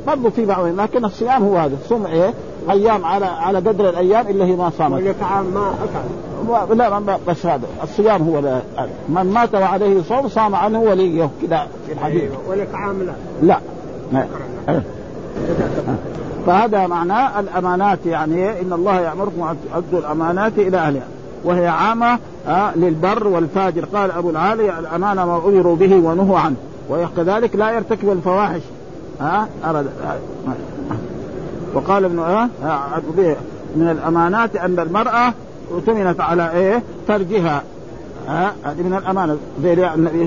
برضه 0.08 0.30
في 0.30 0.46
بعض 0.46 0.66
لكن 0.66 1.06
الصيام 1.06 1.44
هو 1.44 1.58
هذا. 1.58 1.78
صوم 1.90 2.06
إيه؟ 2.06 2.34
أيام 2.70 3.06
على 3.06 3.26
على 3.26 3.58
قدر 3.58 3.90
الأيام 3.90 4.28
إلا 4.28 4.46
هي 4.46 4.56
ما 4.56 4.72
صامت. 4.78 5.04
والطعام 5.04 5.46
ما 5.46 5.70
أكل. 5.70 6.06
لا 6.74 7.00
ما 7.00 7.20
بس 7.28 7.46
هذا 7.46 7.68
الصيام 7.84 8.22
هو 8.22 8.62
من 9.10 9.34
مات 9.34 9.56
وعليه 9.56 10.02
صوم 10.02 10.28
صام 10.28 10.56
عنه 10.56 10.80
وليه 10.80 11.30
كذا 11.42 11.68
في 11.88 11.94
الحديث. 11.94 12.22
أيوة. 12.22 12.38
والطعام 12.48 13.04
لا. 13.04 13.14
لا. 13.42 13.60
لا 14.12 14.26
إيه. 14.70 14.84
فهذا 16.46 16.88
معناه 16.88 17.40
الأمانات 17.40 18.06
يعني 18.06 18.62
إن 18.62 18.74
الله 18.74 19.00
يأمركم 19.00 19.44
أن 19.44 19.58
تؤدوا 19.74 20.00
الأمانات 20.00 20.54
إلى 20.58 20.78
أهلها. 20.78 21.08
وهي 21.44 21.68
عامة 21.68 22.20
آه 22.48 22.76
للبر 22.76 23.28
والفاجر. 23.28 23.86
قال 23.86 24.12
أبو 24.12 24.30
العالي 24.30 24.80
الأمانة 24.80 25.26
ما 25.26 25.38
امروا 25.38 25.76
به 25.76 25.96
ونهوا 25.96 26.40
عنه. 26.40 26.56
وكذلك 26.90 27.56
لا 27.56 27.72
يرتكب 27.72 28.12
الفواحش. 28.12 28.62
ها 29.22 29.48
آه 29.64 29.70
أرد 29.70 29.88
آه 30.06 30.18
وقال 31.74 32.06
ابن 32.06 32.48
من 33.76 33.90
الأمانات 33.90 34.56
أن 34.56 34.80
المرأة 34.80 35.34
اؤتمنت 35.72 36.22
على 36.22 36.52
إيه؟ 36.52 36.84
فرجها 37.08 37.64
ها؟ 38.28 38.54
هذه 38.64 38.82
من 38.82 38.94
الأمانة. 38.94 39.38
زي 39.64 39.74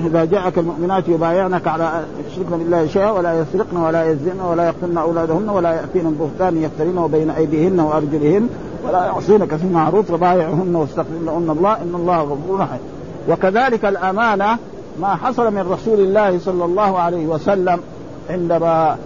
إذا 0.07 0.25
جاءك 0.25 0.57
المؤمنات 0.57 1.07
يبايعنك 1.07 1.67
على 1.67 2.03
يشركن 2.27 2.57
بالله 2.57 2.87
شيئا 2.87 3.11
ولا 3.11 3.39
يسرقن 3.39 3.77
ولا 3.77 4.11
يزن 4.11 4.39
ولا 4.39 4.67
يقتلن 4.67 4.97
أولادهن 4.97 5.49
ولا 5.49 5.73
ياتين 5.73 6.11
بهتان 6.19 6.63
يفترين 6.63 7.07
بين 7.07 7.29
أيديهن 7.29 7.79
وأرجلهن 7.79 8.49
ولا 8.87 9.05
يعصينك 9.05 9.55
في 9.55 9.67
معروف 9.67 10.11
فبايعهن 10.11 10.75
واستغفر 10.75 11.09
لهن 11.25 11.49
الله. 11.49 11.73
إن 11.73 11.95
الله 11.95 12.21
غفور 12.21 12.59
رحيم. 12.59 12.79
وكذلك 13.29 13.85
الأمانة 13.85 14.57
ما 15.01 15.15
حصل 15.15 15.53
من 15.53 15.71
رسول 15.71 15.99
الله 15.99 16.39
صلى 16.39 16.65
الله 16.65 16.99
عليه 16.99 17.27
وسلم 17.27 17.79
عندما 18.29 18.97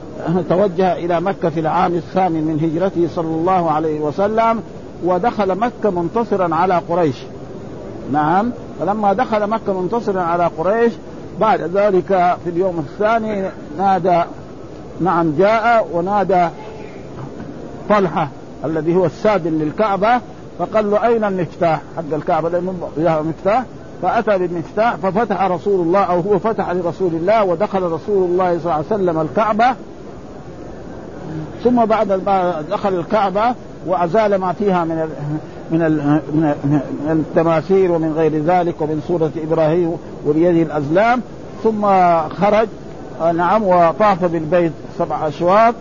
توجه 0.50 0.94
إلى 0.94 1.22
مكة 1.22 1.50
في 1.50 1.60
العام 1.60 1.94
الثامن 1.94 2.44
من 2.44 2.60
هجرته 2.64 3.08
صلى 3.16 3.36
الله 3.36 3.72
عليه 3.72 4.00
وسلم 4.00 4.64
ودخل 5.06 5.56
مكة 5.56 5.90
منتصرا 5.90 6.56
على 6.56 6.82
قريش. 6.90 7.16
نعم. 8.12 8.52
فلما 8.80 9.14
دخل 9.14 9.48
مكة 9.48 9.82
منتصرا 9.82 10.22
على 10.22 10.50
قريش 10.58 10.94
بعد 11.40 11.62
ذلك 11.62 12.38
في 12.44 12.50
اليوم 12.50 12.80
الثاني 12.80 13.50
نادى 13.78 14.24
نعم 15.02 15.34
جاء 15.38 15.88
ونادى 15.94 16.48
طلحة 17.90 18.30
الذي 18.66 18.96
هو 18.96 19.06
السادن 19.06 19.52
للكعبة 19.52 20.22
فقال 20.60 20.92
له 20.92 21.08
أين 21.08 21.24
المفتاح 21.24 21.82
حق 21.98 22.14
الكعبة؟ 22.14 22.50
لأنه 22.50 23.22
مفتاح. 23.22 23.64
فأتى 24.02 24.38
بالمفتاح 24.38 24.96
ففتح 24.96 25.42
رسول 25.42 25.80
الله 25.80 26.00
أو 26.00 26.20
هو 26.20 26.40
فتح 26.40 26.70
لرسول 26.70 27.14
الله 27.14 27.44
ودخل 27.44 27.82
رسول 27.84 28.24
الله 28.24 28.60
صلى 28.60 28.64
الله 28.64 28.74
عليه 28.74 28.86
وسلم 28.86 29.20
الكعبة. 29.20 29.76
ثم 31.64 31.86
بعد 31.86 32.12
ما 32.12 32.64
دخل 32.72 32.94
الكعبة 32.94 33.56
وأزال 33.88 34.36
ما 34.36 34.54
فيها 34.54 34.86
من 34.86 35.10
من 35.72 35.80
من 36.34 36.54
التماثيل 37.10 37.92
ومن 37.92 38.14
غير 38.14 38.44
ذلك 38.44 38.82
ومن 38.82 39.04
سورة 39.08 39.32
إبراهيم 39.44 39.98
وبيده 40.28 40.62
الأزلام. 40.62 41.22
ثم 41.64 41.86
خرج 42.30 42.68
نعم 43.36 43.64
وطاف 43.64 44.26
بالبيت 44.26 44.72
سبع 45.00 45.28
أشواط 45.28 45.74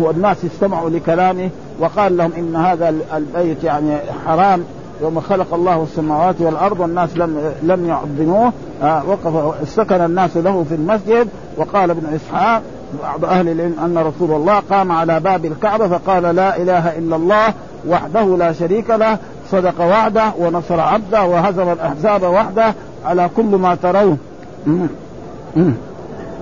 والناس 0.00 0.44
استمعوا 0.44 0.90
لكلامه 0.90 1.50
وقال 1.80 2.16
لهم 2.16 2.32
إن 2.38 2.56
هذا 2.56 2.94
البيت 3.14 3.64
يعني 3.64 3.96
حرام 4.26 4.64
يوم 5.02 5.20
خلق 5.20 5.54
الله 5.54 5.82
السماوات 5.82 6.34
والأرض 6.40 6.80
والناس 6.80 7.16
لم 7.16 7.52
لم 7.62 7.88
يعظموه. 7.88 8.52
آه 8.82 9.02
وقف 9.08 9.54
سكن 9.68 10.00
الناس 10.00 10.36
له 10.36 10.64
في 10.68 10.74
المسجد. 10.74 11.28
وقال 11.56 11.90
ابن 11.90 12.14
إسحاق 12.14 12.62
بعض 13.02 13.24
أهل 13.24 13.48
العلم 13.48 13.76
أن 13.84 13.98
رسول 13.98 14.36
الله 14.36 14.62
قام 14.70 14.92
على 14.92 15.20
باب 15.20 15.44
الكعبة 15.44 15.88
فقال 15.88 16.22
لا 16.22 16.56
إله 16.56 16.98
إلا 16.98 17.16
الله 17.16 17.54
وحده 17.88 18.36
لا 18.36 18.52
شريك 18.52 18.90
له 18.90 19.18
صدق 19.50 19.80
وعده 19.80 20.32
ونصر 20.38 20.80
عبده 20.80 21.24
وهزم 21.24 21.72
الأحزاب 21.72 22.22
وحده 22.22 22.74
على 23.06 23.30
كل 23.36 23.44
ما 23.44 23.74
ترون. 23.74 24.18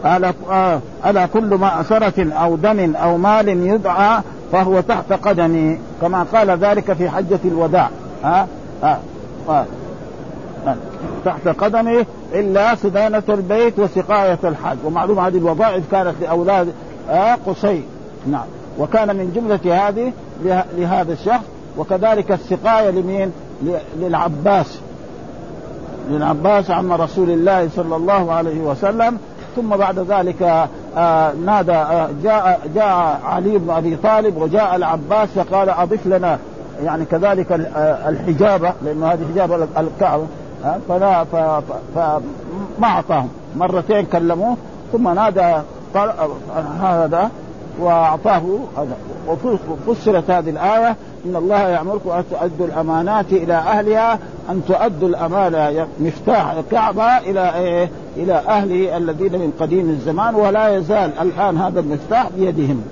على 0.05 0.33
على 1.05 1.29
كل 1.33 1.55
ما 1.55 1.81
أثرة 1.81 2.33
أو 2.33 2.57
دم 2.57 2.97
أو 2.97 3.17
مال 3.17 3.49
يدعى 3.49 4.21
فهو 4.53 4.81
تحت 4.81 5.13
قدمي 5.13 5.79
كما 6.01 6.27
قال 6.35 6.51
ذلك 6.51 6.93
في 6.93 7.11
حجة 7.11 7.41
الوداع. 7.45 7.89
ها, 8.25 8.47
ها. 8.83 9.01
تحت 11.25 11.49
قدمه 11.49 12.07
إلا 12.35 12.75
صدانه 12.75 13.23
البيت 13.29 13.79
وسقاية 13.79 14.39
الحج 14.45 14.77
ومعلوم 14.85 15.19
هذه 15.19 15.39
الوظائف 15.39 15.85
كانت 15.91 16.15
لأولاد 16.21 16.73
آه 17.11 17.39
قصي. 17.47 17.83
نعم. 18.27 18.45
وكان 18.79 19.17
من 19.17 19.33
جملة 19.35 19.89
هذه 19.89 20.13
لهذا 20.79 21.13
الشخص 21.13 21.45
وكذلك 21.79 22.33
السقاية 22.33 22.91
لمين؟ 22.91 23.33
للعباس. 23.97 24.79
للعباس 26.11 26.71
عم 26.71 26.93
رسول 26.93 27.31
الله 27.31 27.69
صلى 27.77 27.97
الله 27.97 28.33
عليه 28.33 28.61
وسلم. 28.61 29.19
ثم 29.57 29.69
بعد 29.77 29.99
ذلك 29.99 30.69
آه 30.97 31.33
نادى 31.33 31.73
آه 31.73 32.09
جاء 32.23 32.61
جاء 32.75 33.21
علي 33.25 33.59
بن 33.59 33.71
أبي 33.71 33.97
طالب 33.97 34.37
وجاء 34.37 34.77
العباس 34.77 35.29
فقال 35.29 35.71
أضف 35.71 36.07
لنا 36.07 36.39
يعني 36.85 37.05
كذلك 37.05 37.53
آه، 37.53 38.09
الحجابة 38.09 38.73
لأنه 38.85 39.07
هذه 39.07 39.21
حجابة 39.33 39.67
الكعبة. 39.79 40.27
فلا 40.89 41.25
فما 41.95 42.23
أعطاهم. 42.85 43.29
مرتين 43.57 44.07
كلموه 44.07 44.57
ثم 44.93 45.09
نادى 45.09 45.63
هذا 46.83 47.31
وأعطاه 47.81 48.43
هذا. 48.77 48.97
وفسرت 49.87 50.31
هذه 50.31 50.51
الآية 50.51 50.97
إن 51.27 51.37
الله 51.37 51.69
يأمركم 51.69 52.11
أن 52.11 52.25
تؤدوا 52.31 52.67
الأمانات 52.67 53.33
إلى 53.33 53.55
أهلها 53.55 54.19
أن 54.51 54.63
تؤدوا 54.69 55.09
الأمانة 55.09 55.87
مفتاح 56.01 56.51
الكعبة 56.51 57.19
إلى 57.19 57.55
إيه؟ 57.55 57.91
إلى 58.17 58.35
اهله 58.35 58.97
الذين 58.97 59.33
من 59.33 59.53
قديم 59.61 59.91
الزمان 59.91 60.35
ولا 60.35 60.77
يزال 60.77 61.11
الآن 61.21 61.59
هذا 61.59 61.81
المفتاح 61.81 62.29
بيدهم. 62.39 62.83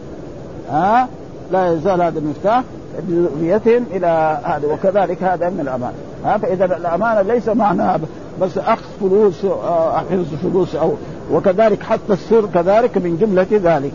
ها؟ 0.70 1.08
لا 1.52 1.72
يزال 1.72 2.02
هذا 2.02 2.18
المفتاح. 2.18 2.62
بذريتهم 2.98 3.84
إلى 3.92 4.40
هذا 4.44 4.68
وكذلك 4.72 5.22
هذا 5.22 5.50
من 5.50 5.60
الأمانة. 5.60 5.94
ها 6.24 6.38
فإذا 6.38 6.64
الأمانة 6.64 7.22
ليس 7.22 7.48
معناها 7.48 8.00
بس 8.40 8.58
أخذ 8.58 8.84
فلوس 9.00 9.44
آه، 9.44 9.98
حفظ 9.98 10.34
فلوس 10.42 10.74
أو 10.74 10.94
وكذلك 11.32 11.82
حتى 11.82 12.12
السر 12.12 12.46
كذلك 12.54 12.98
من 12.98 13.16
جملة 13.20 13.46
ذلك. 13.52 13.92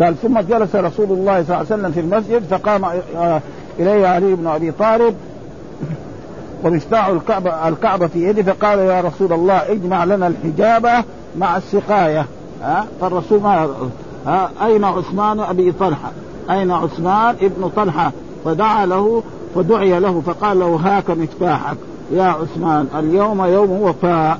قال 0.00 0.16
ثم 0.16 0.40
جلس 0.40 0.74
رسول 0.74 1.06
الله 1.06 1.42
صلى 1.42 1.56
الله 1.56 1.56
عليه 1.56 1.66
وسلم 1.66 1.92
في 1.92 2.00
المسجد 2.00 2.42
فقام 2.50 2.84
آه، 3.16 3.40
إليه 3.78 4.06
علي 4.06 4.34
بن 4.34 4.46
أبي 4.46 4.70
طالب 4.70 5.14
ومفتاح 6.64 7.06
الكعبة 7.06 7.68
الكعبة 7.68 8.06
في 8.06 8.28
يده 8.28 8.52
فقال 8.52 8.78
يا 8.78 9.00
رسول 9.00 9.32
الله 9.32 9.72
اجمع 9.72 10.04
لنا 10.04 10.26
الحجابة 10.26 11.04
مع 11.36 11.56
السقاية. 11.56 12.26
ها 12.62 12.86
فالرسول 13.00 13.40
ما 13.40 13.68
ها 14.26 14.50
أين 14.64 14.84
عثمان 14.84 15.40
أبي 15.40 15.72
طلحة؟ 15.72 16.10
أين 16.50 16.70
عثمان 16.70 17.34
ابن 17.42 17.70
طلحة؟ 17.76 18.12
فدعا 18.44 18.86
له 18.86 19.22
فدعي 19.54 20.00
له 20.00 20.22
فقال 20.26 20.60
له 20.60 20.80
هاك 20.84 21.10
مفتاحك 21.10 21.76
يا 22.12 22.24
عثمان 22.24 22.86
اليوم 22.98 23.44
يوم 23.44 23.70
وفاء. 23.70 24.38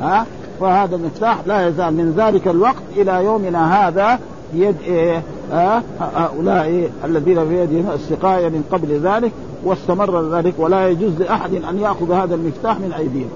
ها؟ 0.00 0.26
فهذا 0.60 0.96
المفتاح 0.96 1.38
لا 1.46 1.68
يزال 1.68 1.94
من 1.94 2.14
ذلك 2.16 2.48
الوقت 2.48 2.82
إلى 2.96 3.24
يومنا 3.24 3.88
هذا 3.88 4.18
بيد 4.54 4.76
إيه 4.86 5.22
هؤلاء 6.00 6.90
الذين 7.04 7.44
بيدهم 7.44 7.90
السقاية 7.94 8.48
من 8.48 8.64
قبل 8.72 9.00
ذلك 9.00 9.32
واستمر 9.64 10.36
ذلك 10.36 10.54
ولا 10.58 10.88
يجوز 10.88 11.12
لأحد 11.18 11.54
أن 11.54 11.78
يأخذ 11.78 12.12
هذا 12.12 12.34
المفتاح 12.34 12.78
من 12.80 12.92
أيديهم. 12.92 13.28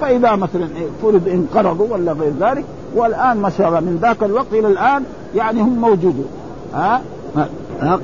فإذا 0.00 0.36
مثلا 0.36 0.68
فرض 1.02 1.28
انقرضوا 1.28 1.86
ولا 1.90 2.12
غير 2.12 2.32
ذلك 2.40 2.64
والآن 2.94 3.36
ما 3.36 3.50
شاء 3.50 3.68
الله 3.68 3.80
من 3.80 3.98
ذاك 4.02 4.22
الوقت 4.22 4.52
إلى 4.52 4.68
الآن 4.68 5.02
يعني 5.34 5.60
هم 5.60 5.80
موجودون. 5.80 6.28
ها؟ 6.74 7.00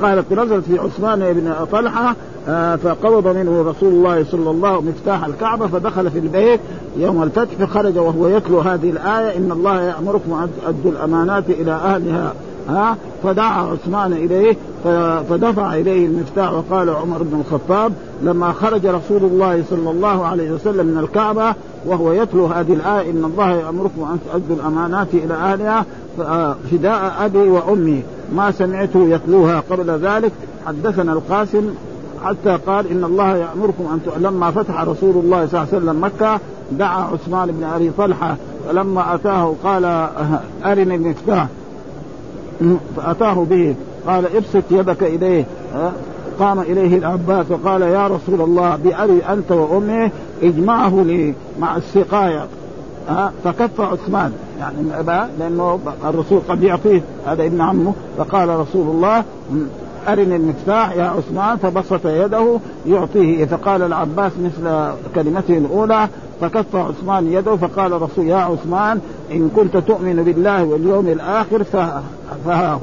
قالت 0.03 0.33
نزلت 0.33 0.65
في 0.65 0.79
عثمان 0.79 1.33
بن 1.33 1.55
طلحة 1.73 2.15
فقبض 2.77 3.37
منه 3.37 3.63
رسول 3.63 3.93
الله 3.93 4.25
صلى 4.25 4.51
الله 4.51 4.69
عليه 4.69 4.79
وسلم 4.79 4.89
مفتاح 4.89 5.25
الكعبة 5.25 5.67
فدخل 5.67 6.11
في 6.11 6.19
البيت. 6.19 6.61
يوم 6.97 7.23
الفتح 7.23 7.55
فخرج 7.55 7.99
وهو 7.99 8.29
يتلو 8.29 8.61
هذه 8.61 8.91
الآية 8.91 9.37
إن 9.37 9.53
الله 9.53 9.81
يأمركم 9.81 10.33
أن 10.33 10.49
تؤدوا 10.63 10.91
الأمانات 10.91 11.45
إلى 11.51 11.73
أهلها 11.73 12.33
ها. 12.69 12.97
فدعا 13.23 13.63
عثمان 13.63 14.13
إليه 14.13 14.57
فدفع 15.31 15.75
إليه 15.75 16.07
المفتاح 16.07 16.53
وقال 16.53 16.91
عمر 16.91 17.23
بن 17.23 17.41
الخطاب 17.41 17.93
لما 18.23 18.53
خرج 18.53 18.87
رسول 18.87 19.23
الله 19.23 19.65
صلى 19.71 19.91
الله 19.91 20.27
عليه 20.27 20.51
وسلم 20.51 20.87
من 20.87 20.99
الكعبة 20.99 21.55
وهو 21.87 22.13
يتلو 22.13 22.47
هذه 22.47 22.73
الآية 22.73 23.11
إن 23.11 23.25
الله 23.25 23.51
يأمركم 23.51 24.03
أن 24.03 24.19
تؤدوا 24.31 24.57
الأمانات 24.57 25.09
إلى 25.15 25.35
أهلها 25.35 25.85
فداء 26.19 27.13
أبي 27.21 27.39
وأمي. 27.39 28.03
ما 28.35 28.51
سمعته 28.51 29.09
يتلوها 29.09 29.63
قبل 29.71 29.91
ذلك. 29.91 30.33
حدثنا 30.67 31.13
القاسم 31.13 31.75
حتى 32.25 32.59
قال 32.67 32.91
إن 32.91 33.05
الله 33.05 33.37
يأمركم 33.37 33.85
أن 34.17 34.23
لما 34.23 34.51
فتح 34.51 34.81
رسول 34.81 35.25
الله 35.25 35.47
صلى 35.47 35.63
الله 35.63 35.69
عليه 35.73 35.77
وسلم 35.77 36.05
مكة 36.05 36.41
دعا 36.73 37.03
عثمان 37.03 37.53
بن 37.53 37.65
أبي 37.65 37.91
طلحة 37.99 38.37
فلما 38.69 39.15
أتاه 39.15 39.55
قال 39.65 39.85
أرني 40.65 40.95
المفتاح. 40.95 41.47
فأتاه 42.97 43.47
به 43.51 43.75
قال 44.07 44.37
ابسط 44.37 44.63
يدك 44.71 45.03
إليه. 45.03 45.45
قام 46.39 46.61
إليه 46.61 46.99
العباس 46.99 47.47
وقال 47.51 47.83
يا 47.83 48.07
رسول 48.07 48.41
الله 48.41 48.77
بأبي 48.77 49.23
أنت 49.25 49.53
وأمي 49.53 50.11
اجمعه 50.43 51.03
لي 51.07 51.35
مع 51.61 51.77
السقاية. 51.77 52.47
فكف 53.45 53.81
عثمان. 53.81 54.33
يعني 54.59 55.01
أبا 55.01 55.29
لأنه 55.39 55.79
الرسول 56.05 56.41
قد 56.49 56.63
يعطيه. 56.63 57.03
هذا 57.27 57.47
ابن 57.47 57.61
عمه. 57.61 57.93
فقال 58.19 58.49
رسول 58.49 58.87
الله 58.91 59.25
أرني 60.09 60.37
المفتاح 60.37 60.93
يا 60.97 61.05
عثمان. 61.05 61.57
فبسط 61.57 62.07
يده 62.07 62.59
يعطيه. 62.87 63.45
فقال 63.45 63.83
العباس 63.83 64.33
مثل 64.39 64.93
كلمته 65.15 65.59
الأولى 65.59 66.09
فكف 66.41 66.77
عثمان 66.77 67.33
يده. 67.33 67.57
فقال 67.57 67.93
الرسول 67.93 68.27
يا 68.27 68.37
عثمان 68.37 69.01
إن 69.33 69.51
كنت 69.57 69.77
تؤمن 69.77 70.23
بالله 70.25 70.65
واليوم 70.65 71.09
الآخر 71.09 71.65
فهاه. 72.45 72.81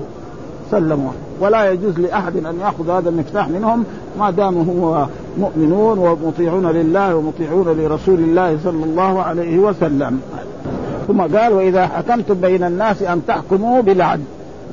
سلموا 0.71 1.11
ولا 1.41 1.71
يجوز 1.71 1.99
لأحد 1.99 2.37
أن 2.37 2.59
يأخذ 2.61 2.89
هذا 2.89 3.09
المفتاح 3.09 3.49
منهم 3.49 3.83
ما 4.19 4.31
داموا 4.31 4.63
هو 4.63 5.07
مؤمنون 5.37 5.99
ومطيعون 5.99 6.67
لله 6.67 7.15
ومطيعون 7.15 7.67
لرسول 7.67 8.19
الله 8.19 8.57
صلى 8.63 8.83
الله 8.83 9.21
عليه 9.21 9.59
وسلم. 9.59 10.21
ثم 11.07 11.21
قال 11.21 11.53
وإذا 11.53 11.87
حكمتم 11.87 12.33
بين 12.33 12.63
الناس 12.63 13.01
أن 13.01 13.21
تحكموا 13.27 13.81
بالعدل 13.81 14.23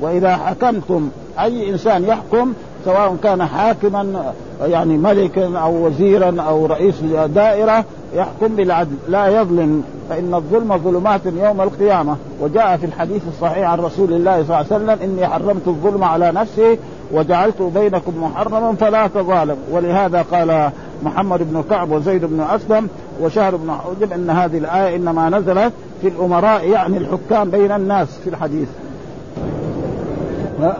وإذا 0.01 0.35
حكمتم 0.35 1.09
أي 1.39 1.69
إنسان 1.69 2.03
يحكم 2.03 2.53
سواء 2.85 3.17
كان 3.23 3.45
حاكما 3.45 4.33
يعني 4.61 4.97
ملكا 4.97 5.57
أو 5.57 5.85
وزيرا 5.85 6.41
أو 6.41 6.65
رئيس 6.65 6.95
دائرة 7.35 7.85
يحكم 8.15 8.47
بالعدل. 8.47 8.95
لا 9.09 9.27
يظلم 9.27 9.83
فإن 10.09 10.33
الظلم 10.33 10.77
ظلمات 10.77 11.21
يوم 11.25 11.61
القيامة. 11.61 12.15
وجاء 12.41 12.77
في 12.77 12.85
الحديث 12.85 13.21
الصحيح 13.27 13.69
عن 13.69 13.79
رسول 13.79 14.13
الله 14.13 14.31
صلى 14.31 14.41
الله 14.43 14.55
عليه 14.55 14.65
وسلم 14.65 14.89
إني 15.03 15.27
حرمت 15.27 15.67
الظلم 15.67 16.03
على 16.03 16.31
نفسي 16.31 16.77
وجعلت 17.11 17.61
بينكم 17.61 18.23
محرما 18.23 18.73
فلا 18.73 19.07
تظالم 19.07 19.57
ولهذا 19.71 20.21
قال 20.21 20.71
محمد 21.03 21.53
بن 21.53 21.63
كعب 21.69 21.91
وزيد 21.91 22.25
بن 22.25 22.41
أسلم 22.41 22.89
وشهر 23.21 23.55
بن 23.55 23.71
حجب 23.71 24.13
إن 24.13 24.29
هذه 24.29 24.57
الآية 24.57 24.95
إنما 24.95 25.29
نزلت 25.29 25.73
في 26.01 26.07
الأمراء 26.07 26.67
يعني 26.67 26.97
الحكام 26.97 27.49
بين 27.49 27.71
الناس 27.71 28.07
في 28.23 28.29
الحديث. 28.29 28.67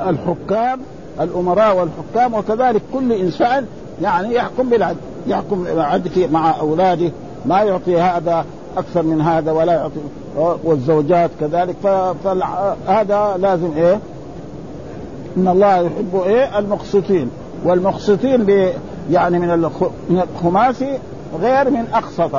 الحكام 0.08 0.80
الأمراء 1.22 1.76
والحكام 1.78 2.34
وكذلك 2.34 2.82
كل 2.94 3.12
إنسان 3.12 3.66
يعني 4.02 4.36
يحكم 4.36 4.70
بالعدل 4.70 4.98
يحكم 5.28 5.64
بالعدل 5.64 6.32
مع 6.32 6.60
أولاده. 6.60 7.12
ما 7.46 7.62
يعطي 7.62 8.02
هذا 8.02 8.46
أكثر 8.78 9.04
من 9.04 9.22
هذا 9.22 9.52
ولا 9.52 9.74
يعطي 9.74 10.00
والزوجات 10.64 11.32
كذلك. 11.40 11.76
فهذا 12.24 13.36
لازم 13.38 13.72
إيه؟ 13.78 14.00
إن 15.38 15.48
الله 15.48 15.76
يحب 15.76 16.22
إيه؟ 16.26 16.60
المقسطين. 16.60 17.30
والمقسطين 17.66 18.72
يعني 19.12 19.40
من 19.40 19.48
من 20.10 20.24
الخماسي 20.36 21.00
غير 21.42 21.70
من 21.70 21.86
أقسط. 21.94 22.36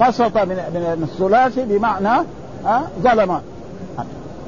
قسط 0.00 0.36
من 0.36 0.56
من 0.74 1.02
الثلاثي 1.02 1.64
بمعنى 1.64 2.24
ظلم. 3.02 3.40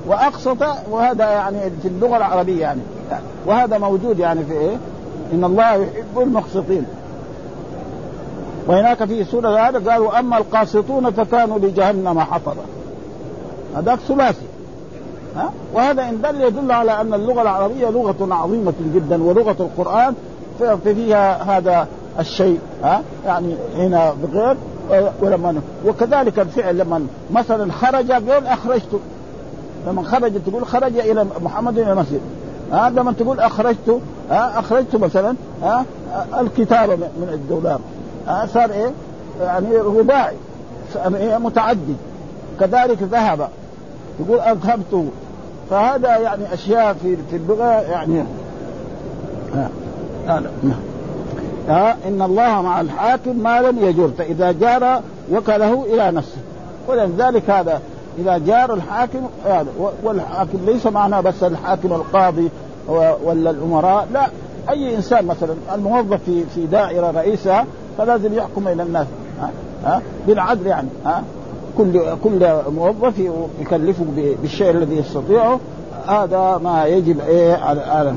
واقسط 0.07 0.63
وهذا 0.91 1.31
يعني 1.31 1.59
في 1.83 1.89
اللغة 1.89 2.17
العربية 2.17 2.61
يعني. 2.61 2.81
وهذا 3.47 3.79
موجود 3.79 4.19
يعني 4.19 4.45
في 4.45 4.53
إيه؟ 4.53 4.77
إن 5.33 5.45
الله 5.45 5.75
يحب 5.75 6.19
المقسطين. 6.19 6.87
وهناك 8.67 9.05
في 9.05 9.25
سورة 9.25 9.49
هذا 9.49 9.91
قالوا 9.91 10.19
أما 10.19 10.39
القاسطون 10.39 11.11
فكانوا 11.11 11.59
لجهنم 11.59 12.21
حطبا. 12.21 12.63
هذاك 13.77 13.99
ثلاثي. 13.99 14.47
ها؟ 15.37 15.51
وهذا 15.75 16.09
إن 16.09 16.21
دل 16.21 16.41
يدل 16.41 16.73
على 16.73 17.01
أن 17.01 17.15
اللغة 17.15 17.43
العربية 17.43 17.91
لغة 17.91 18.35
عظيمة 18.35 18.73
جدا 18.95 19.23
ولغة 19.23 19.57
القرآن 19.61 20.15
فيها 20.85 21.43
هذا 21.43 21.89
الشيء. 22.19 22.59
ها؟ 22.83 23.03
يعني 23.27 23.55
هنا 23.77 24.13
بغير 24.23 24.57
ولما 25.23 25.61
وكذلك 25.87 26.39
الفعل 26.39 26.79
لما 26.79 27.07
مثلا 27.31 27.73
خرج 27.73 28.13
قال 28.13 28.47
اخرجته 28.47 28.99
لما 29.87 30.03
خرج 30.03 30.33
تقول 30.47 30.67
خرج 30.67 30.99
إلى 30.99 31.27
محمد 31.43 31.79
إلى 31.79 31.93
المسجد. 31.93 32.21
ها 32.73 32.87
آه 32.87 32.91
لما 32.91 33.13
تقول 33.13 33.41
أخرجت 33.41 34.01
ها 34.31 34.57
آه 34.57 34.59
أخرجت 34.61 34.97
مثلا 34.97 35.35
ها 35.63 35.85
آه 36.15 36.41
الكتابه 36.41 36.97
من 36.97 37.29
الدولاب. 37.33 37.81
صار 38.55 38.71
إيه؟ 38.71 38.91
يعني 39.41 39.77
رباعي 39.77 40.37
صار 40.95 41.15
إيه؟ 41.15 41.39
متعدي 41.39 41.95
كذلك 42.61 43.03
ذهب. 43.03 43.49
تقول 44.19 44.41
أذهبت. 44.41 45.05
فهذا 45.71 46.17
يعني 46.17 46.55
أشياء 46.55 46.93
في 47.03 47.17
في 47.31 47.37
اللغة 47.37 47.65
يعني. 47.65 48.25
ها 49.55 49.71
ها 51.69 51.97
إن 52.09 52.23
الله 52.23 52.63
مع 52.63 52.81
الحاكم 52.81 53.39
ما 53.39 53.61
لم 53.61 53.79
يجر 53.79 54.11
فاذا 54.19 54.53
جار 54.53 55.01
وكله 55.33 55.85
إلى 55.85 56.11
نفسه. 56.11 56.39
ولذلك 56.89 57.51
هذا 57.51 57.81
إذا 58.19 58.39
جار 58.39 58.75
الحاكم 58.75 59.21
هذا 59.45 59.67
والحاكم 60.03 60.59
ليس 60.67 60.87
معناه 60.87 61.21
بس 61.21 61.43
الحاكم 61.43 61.93
القاضي 61.93 62.49
ولا 63.25 63.51
الأمراء 63.51 64.09
لا 64.13 64.27
أي 64.71 64.97
إنسان 64.97 65.27
مثلا 65.27 65.55
الموظف 65.75 66.21
في 66.27 66.45
في 66.55 66.67
دائرة 66.67 67.11
رئيسها 67.11 67.67
فلازم 67.99 68.35
يحكم 68.35 68.69
إلى 68.69 68.83
الناس 68.83 69.07
ها, 69.85 70.03
بالعدل 70.27 70.67
يعني 70.67 70.89
ها. 71.05 71.23
كل 71.79 72.01
كل 72.25 72.53
موظف 72.77 73.19
يكلفه 73.61 74.05
بالشيء 74.43 74.71
الذي 74.71 74.97
يستطيعه 74.97 75.61
هذا 76.07 76.61
ما 76.65 76.85
يجب 76.87 77.21
إيه 77.21 77.55
على 77.55 78.15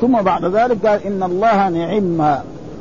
ثم 0.00 0.22
بعد 0.22 0.44
ذلك 0.44 0.86
قال 0.86 1.06
إن 1.06 1.22
الله 1.22 1.68
نعم 1.68 2.38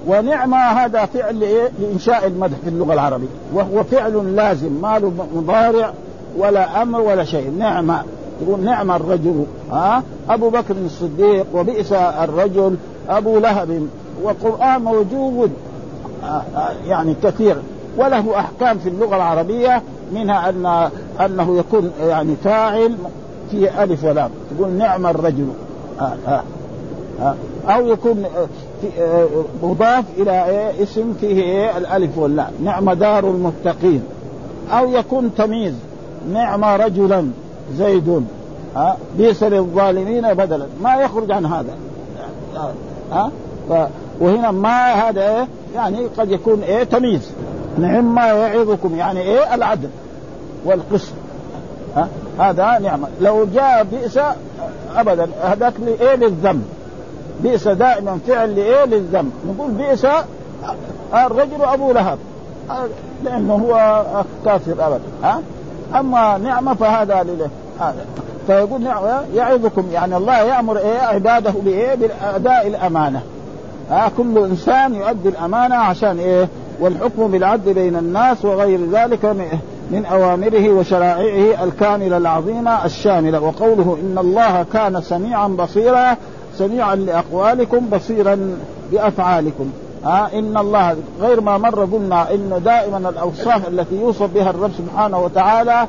ونعمة 0.07 0.57
هذا 0.57 1.05
فعل 1.05 1.41
إيه؟ 1.41 1.71
لإنشاء 1.79 2.27
المدح 2.27 2.57
في 2.63 2.69
اللغة 2.69 2.93
العربية. 2.93 3.27
وهو 3.53 3.83
فعل 3.83 4.35
لازم 4.35 4.71
ما 4.81 4.99
له 4.99 5.11
مضارع 5.35 5.93
ولا 6.37 6.81
أمر 6.81 7.01
ولا 7.01 7.23
شيء. 7.23 7.51
نعمة 7.59 8.01
يقول 8.41 8.59
نعم 8.59 8.91
الرجل 8.91 9.45
ها؟ 9.71 10.03
أبو 10.29 10.49
بكر 10.49 10.75
الصديق 10.85 11.45
وبئس 11.53 11.93
الرجل 11.93 12.75
أبو 13.09 13.39
لهب. 13.39 13.87
والقرآن 14.23 14.81
موجود 14.81 15.51
آه، 16.23 16.41
آه، 16.55 16.71
يعني 16.85 17.15
كثير. 17.23 17.55
وله 17.97 18.39
أحكام 18.39 18.77
في 18.77 18.89
اللغة 18.89 19.15
العربية 19.15 19.81
منها 20.13 20.49
أن 20.49 20.89
أنه 21.25 21.57
يكون 21.57 21.91
يعني 22.01 22.35
فاعل 22.43 22.95
في 23.51 23.83
ألف 23.83 24.03
ولام. 24.03 24.29
تقول 24.57 24.71
نعم 24.71 25.07
الرجل 25.07 25.47
آه 27.21 27.35
آه 27.67 27.71
آه 27.71 27.79
يكون 27.79 28.25
آه، 28.99 29.27
مضاف 29.63 30.03
إلى 30.17 30.45
إيه 30.45 30.83
اسم 30.83 31.13
فيه 31.21 31.43
إيه 31.43 31.77
الألف 31.77 32.17
واللام. 32.17 32.51
نعم 32.63 32.91
دار 32.91 33.29
المتقين. 33.29 34.03
أو 34.71 34.91
يكون 34.91 35.35
تمييز. 35.35 35.73
نعم 36.33 36.63
رجلا 36.63 37.27
زيد 37.77 38.25
ها؟ 38.75 38.97
بئس 39.17 39.43
للظالمين 39.43 40.33
بدلا. 40.33 40.65
ما 40.83 40.95
يخرج 40.95 41.31
عن 41.31 41.45
هذا. 41.45 41.75
ها؟ 43.11 43.31
وهنا 44.19 44.51
ما 44.51 44.93
هذا 44.93 45.21
إيه 45.21 45.47
يعني 45.75 46.05
قد 46.17 46.31
يكون 46.31 46.61
إيه 46.61 46.83
تمييز. 46.83 47.31
نعم 47.77 48.15
ما 48.15 48.27
يعظكم 48.27 48.95
يعني 48.95 49.19
إيه 49.19 49.55
العدل 49.55 49.89
والقسط. 50.65 51.13
ها؟ 51.95 52.07
هذا 52.39 52.79
نعمة 52.79 53.07
لو 53.21 53.45
جاء 53.45 53.83
بئس 53.91 54.19
ابدا. 54.95 55.27
هذاك 55.41 55.73
لايه 55.79 56.15
للذنب. 56.15 56.63
بئس 57.43 57.67
دائما 57.67 58.19
فعل 58.27 58.55
لإيه؟ 58.55 58.85
للذنب. 58.85 59.31
نقول 59.47 59.71
بئس 59.71 60.07
الرجل 61.13 61.61
أبو 61.61 61.91
لهب. 61.91 62.17
لأنه 63.23 63.53
هو 63.53 64.03
كافر 64.45 64.71
ابدا 64.71 65.01
ها؟ 65.23 65.41
أما 65.99 66.37
نعمة 66.37 66.73
فهذا 66.73 67.23
لله. 67.23 67.49
فيقول 68.47 68.81
نعمه 68.81 69.21
يعظكم. 69.35 69.85
يعني 69.93 70.17
الله 70.17 70.37
يأمر 70.37 70.77
إيه؟ 70.77 70.99
عباده 70.99 71.51
بإيه؟ 71.51 71.95
باداء 71.95 72.67
الأمانة. 72.67 73.21
ها؟ 73.89 74.11
كل 74.17 74.37
إنسان 74.37 74.93
يؤدي 74.93 75.29
الأمانة 75.29 75.75
عشان 75.75 76.19
إيه؟ 76.19 76.47
والحكم 76.79 77.27
بالعدل 77.31 77.73
بين 77.73 77.95
الناس 77.95 78.45
وغير 78.45 78.79
ذلك 78.91 79.25
من 79.91 80.05
أوامره 80.05 80.69
وشرائعه 80.69 81.63
الكاملة 81.63 82.17
العظيمة 82.17 82.85
الشاملة. 82.85 83.39
وقوله 83.39 83.97
إن 84.01 84.17
الله 84.17 84.65
كان 84.73 85.01
سميعا 85.01 85.47
بصيرا 85.47 86.17
سميعا 86.57 86.95
لأقوالكم 86.95 87.89
بصيرا 87.89 88.57
بأفعالكم. 88.91 89.71
ها 90.03 90.29
إن 90.33 90.57
الله 90.57 90.95
غير 91.21 91.41
ما 91.41 91.57
مر 91.57 91.85
قلنا 91.85 92.33
انه 92.33 92.57
دائما 92.57 93.09
الأوصاف 93.09 93.67
التي 93.67 93.95
يوصف 93.95 94.33
بها 94.33 94.49
الرب 94.49 94.71
سبحانه 94.77 95.19
وتعالى 95.19 95.87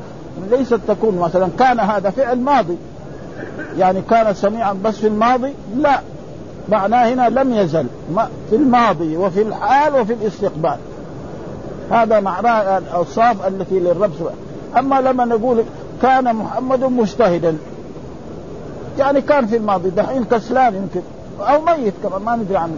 ليست 0.50 0.80
تكون 0.88 1.18
مثلا 1.18 1.48
كان 1.58 1.80
هذا 1.80 2.10
فعل 2.10 2.40
ماضي. 2.40 2.76
يعني 3.78 4.02
كان 4.10 4.34
سميعا 4.34 4.72
بس 4.84 4.96
في 4.96 5.06
الماضي؟ 5.06 5.52
لا. 5.76 6.00
معناه 6.68 7.08
هنا 7.08 7.28
لم 7.28 7.54
يزل. 7.54 7.86
في 8.50 8.56
الماضي 8.56 9.16
وفي 9.16 9.42
الحال 9.42 10.00
وفي 10.00 10.12
الاستقبال. 10.12 10.76
هذا 11.90 12.20
معناه 12.20 12.78
الأوصاف 12.78 13.46
التي 13.46 13.80
للرب 13.80 14.10
سبحانه 14.18 14.48
أما 14.78 15.00
لما 15.00 15.24
نقول 15.24 15.62
كان 16.02 16.36
محمد 16.36 16.84
مجتهدا 16.84 17.56
يعني 18.98 19.20
كان 19.20 19.46
في 19.46 19.56
الماضي 19.56 19.90
دحين 19.90 20.24
كسلان 20.24 20.74
يمكن. 20.74 21.00
أو 21.40 21.60
ميت 21.60 21.94
كمان 22.02 22.22
ما 22.22 22.36
ندري 22.36 22.56
عنه. 22.56 22.76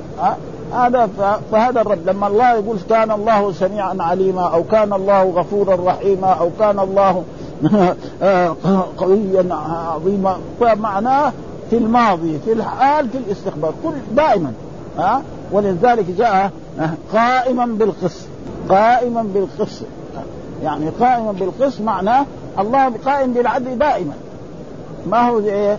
هذا 0.72 1.08
فهذا 1.52 1.80
الرب 1.80 2.06
لما 2.06 2.26
الله 2.26 2.52
يقول 2.52 2.78
كان 2.88 3.10
الله 3.10 3.52
سميعا 3.52 3.96
عليما 4.00 4.42
أو 4.42 4.62
كان 4.64 4.92
الله 4.92 5.22
غفورا 5.22 5.92
رحيما 5.92 6.26
أو 6.26 6.50
كان 6.58 6.78
الله 6.78 7.24
قويا 8.98 9.46
عظيما 9.94 10.36
فمعناه 10.60 11.32
في 11.70 11.76
الماضي 11.76 12.38
في 12.44 12.52
الحال 12.52 13.08
في 13.08 13.18
الاستقبال 13.18 13.70
كل 13.84 13.92
دائما. 14.16 14.52
ها 14.98 15.22
ولذلك 15.52 16.04
جاء 16.18 16.50
قائما 17.12 17.66
بالقسط 17.66 18.26
قائما 18.68 19.22
بالقسط. 19.22 19.84
يعني 20.62 20.90
قائما 21.00 21.32
بالقسط 21.32 21.80
معناه 21.80 22.26
الله 22.58 22.92
قائم 23.04 23.32
بالعدل 23.32 23.78
دائما. 23.78 24.12
ما 25.06 25.28
هو 25.28 25.38
إيه؟ 25.38 25.78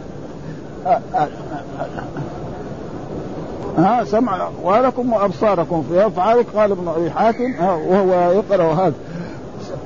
ها 3.77 4.03
سمع 4.03 4.49
ولكم 4.63 5.13
وأبصاركم. 5.13 5.83
في 5.89 6.07
افعالك 6.07 6.45
قال 6.55 6.71
ابن 6.71 6.87
أبي 6.87 7.11
حاتم 7.11 7.55
وهو 7.65 8.31
يقرأ 8.31 8.73
هذا. 8.73 8.93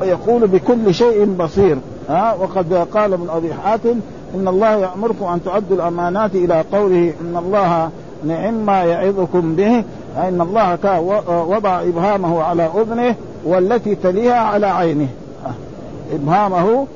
يقول 0.02 0.48
بكل 0.48 0.94
شيء 0.94 1.26
بصير 1.26 1.78
ها 2.10 2.34
وقد 2.34 2.74
قال 2.74 3.14
ابن 3.14 3.30
أبي 3.30 3.54
حاتم 3.54 4.00
إن 4.36 4.48
الله 4.48 4.76
يأمركم 4.76 5.26
أن 5.26 5.44
تؤدوا 5.44 5.76
الأمانات 5.76 6.36
إلى 6.36 6.64
قوله 6.74 7.14
إن 7.22 7.38
الله 7.38 7.90
نعم 8.24 8.54
ما 8.54 8.84
يعظكم 8.84 9.56
به 9.56 9.84
ان 10.18 10.42
الله 10.42 10.78
وضع 11.48 11.82
إبهامه 11.82 12.44
على 12.44 12.70
أذنه 12.76 13.16
والتي 13.46 13.96
تليها 13.96 14.40
على 14.40 14.68
عينه. 14.68 15.08
إبهامه 16.14 16.88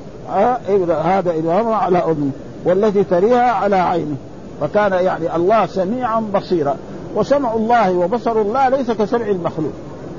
هذا 1.04 1.32
إبهامه 1.38 1.76
على 1.76 1.98
أذنه. 1.98 2.32
والتي 2.66 3.04
تليها 3.04 3.52
على 3.52 3.76
عينه. 3.76 4.16
فكان 4.62 4.92
يعني 4.92 5.36
الله 5.36 5.66
سميعا 5.66 6.20
بصيرا. 6.36 6.76
وسمع 7.16 7.54
الله 7.54 7.92
وبصر 7.92 8.42
الله 8.42 8.70
ليس 8.70 8.92
كسمع 8.92 9.28
المخلوق. 9.28 9.72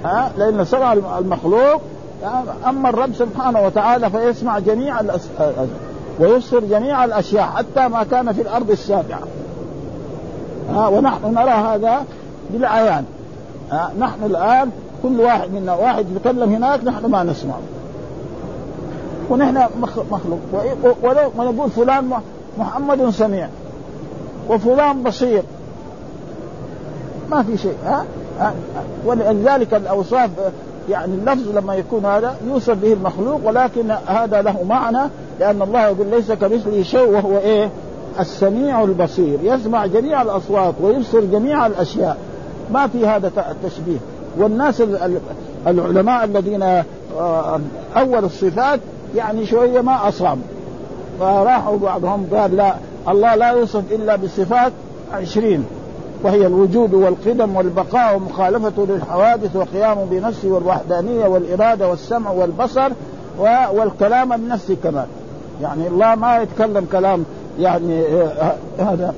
ها؟ 0.05 0.32
لأن 0.38 0.64
سمع 0.64 0.93
المخلوق 0.93 1.82
أما 2.66 2.88
الرب 2.88 3.14
سبحانه 3.14 3.66
وتعالى 3.66 4.11
فيسمع 4.11 4.59
جميع 4.59 5.01
ويبصر 6.20 6.61
جميع 6.61 7.05
الأشياء 7.05 7.47
حتى 7.47 7.88
ما 7.88 8.05
كان 8.05 8.32
في 8.32 8.43
الأرض 8.43 8.70
السابعة. 8.70 9.20
ها؟ 10.74 10.88
ونحن 10.88 11.34
نرى 11.34 11.51
هذا 11.51 12.05
بالعيان 12.51 13.05
ها؟ 13.70 13.93
نحن 13.99 14.24
الآن 14.24 14.70
كل 15.03 15.20
واحد 15.20 15.53
منا 15.53 15.74
واحد 15.74 16.07
يتكلم 16.16 16.53
هناك 16.55 16.84
نحن 16.84 17.07
ما 17.07 17.22
نسمع 17.22 17.55
ونحن 19.31 19.66
مخلوق. 20.11 20.39
ونقول 21.39 21.70
فلان 21.70 22.11
محمد 22.59 23.11
سميع. 23.11 23.49
وفلان 24.49 25.03
بصير. 25.03 25.43
ما 27.31 27.43
في 27.43 27.59
شيء. 27.59 27.76
ها, 27.85 28.05
ها؟ 28.41 28.55
ولذلك 29.07 29.74
الأوصاف 29.74 30.31
يعني 30.89 31.14
اللفظ 31.14 31.57
لما 31.57 31.74
يكون 31.74 32.05
هذا 32.05 32.37
يوصف 32.49 32.74
به 32.74 32.93
المخلوق 32.93 33.41
ولكن 33.45 33.91
هذا 34.07 34.43
له 34.43 34.64
معنى 34.68 35.11
لأن 35.41 35.62
الله 35.62 35.87
يقول 35.87 36.07
ليس 36.07 36.33
كمثله 36.33 36.83
شيء 36.83 37.09
وهو 37.09 37.39
إيه؟ 37.39 37.70
السميع 38.20 38.85
البصير. 38.85 39.39
يسمع 39.43 39.87
جميع 39.87 40.22
الأصوات 40.22 40.74
ويبصر 40.81 41.20
جميع 41.20 41.66
الأشياء. 41.66 42.16
ما 42.72 42.87
في 42.87 43.07
هذا 43.07 43.33
التشبيه 43.51 43.99
والناس 44.39 44.83
العلماء 45.66 46.24
الذين 46.24 46.62
آه، 47.18 47.61
أول 47.97 48.24
الصفات 48.24 48.81
يعني 49.17 49.47
شوية 49.47 49.81
ما 49.81 50.09
اصابوا 50.09 50.43
فراحوا 51.21 51.77
بعضهم 51.77 52.27
قال 52.35 52.57
لا 52.57 52.75
الله 53.09 53.35
لا 53.35 53.51
يوصف 53.51 53.83
إلا 53.93 54.17
بصفات 54.17 54.73
عشرين 55.13 55.65
وهي 56.23 56.47
الوجود 56.47 56.95
والقدم 56.95 57.57
والبقاء 57.57 58.17
ومخالفته 58.17 58.87
للحوادث 58.87 59.57
وقيامه 59.57 60.05
بنفسه 60.11 60.49
والوحدانية 60.49 61.27
والإرادة 61.27 61.89
والسمع 61.89 62.31
والبصر 62.31 62.89
والكلام 63.73 64.33
النفسي 64.33 64.77
كمان. 64.77 65.07
يعني 65.63 65.87
الله 65.87 66.15
ما 66.15 66.39
يتكلم 66.43 66.87
كلام 66.93 67.25
يعني 67.59 68.03
آه، 68.03 68.55
هذا. 68.79 69.15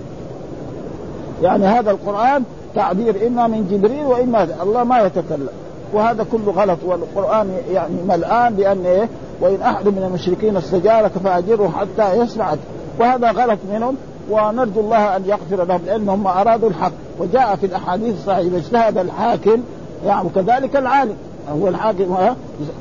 يعني 1.43 1.66
هذا 1.66 1.90
القرآن 1.90 2.45
تعبير 2.74 3.26
إما 3.26 3.47
من 3.47 3.68
جبريل 3.70 4.05
وإما 4.05 4.49
الله 4.62 4.84
ما 4.84 5.01
يتكلم. 5.01 5.49
وهذا 5.93 6.26
كله 6.32 6.53
غلط 6.53 6.78
والقرآن 6.84 7.51
يعني 7.72 7.95
ملآن 8.09 8.55
بأن 8.55 8.86
إيه؟ 8.86 9.09
وإن 9.43 9.62
أحد 9.62 9.88
من 9.88 10.03
المشركين 10.03 10.57
استجارك 10.57 11.11
فأجره 11.24 11.68
حتى 11.68 12.16
يسمع 12.16 12.55
وهذا 13.01 13.30
غلط 13.30 13.59
منهم 13.72 13.97
ونرجو 14.30 14.80
الله 14.80 15.16
أن 15.16 15.22
يغفر 15.26 15.64
لهم 15.64 15.80
لانهم 15.86 16.26
أرادوا 16.26 16.68
الحق. 16.68 16.93
وجاء 17.18 17.57
في 17.57 17.66
الأحاديث 17.66 18.14
الصحيحة 18.14 18.40
إذا 18.40 18.57
اجتهد 18.57 18.99
الحاكم 18.99 19.62
يعني 20.07 20.28
كذلك 20.34 20.76
العالم. 20.76 21.16
هو 21.49 21.68
الحاكم 21.68 22.16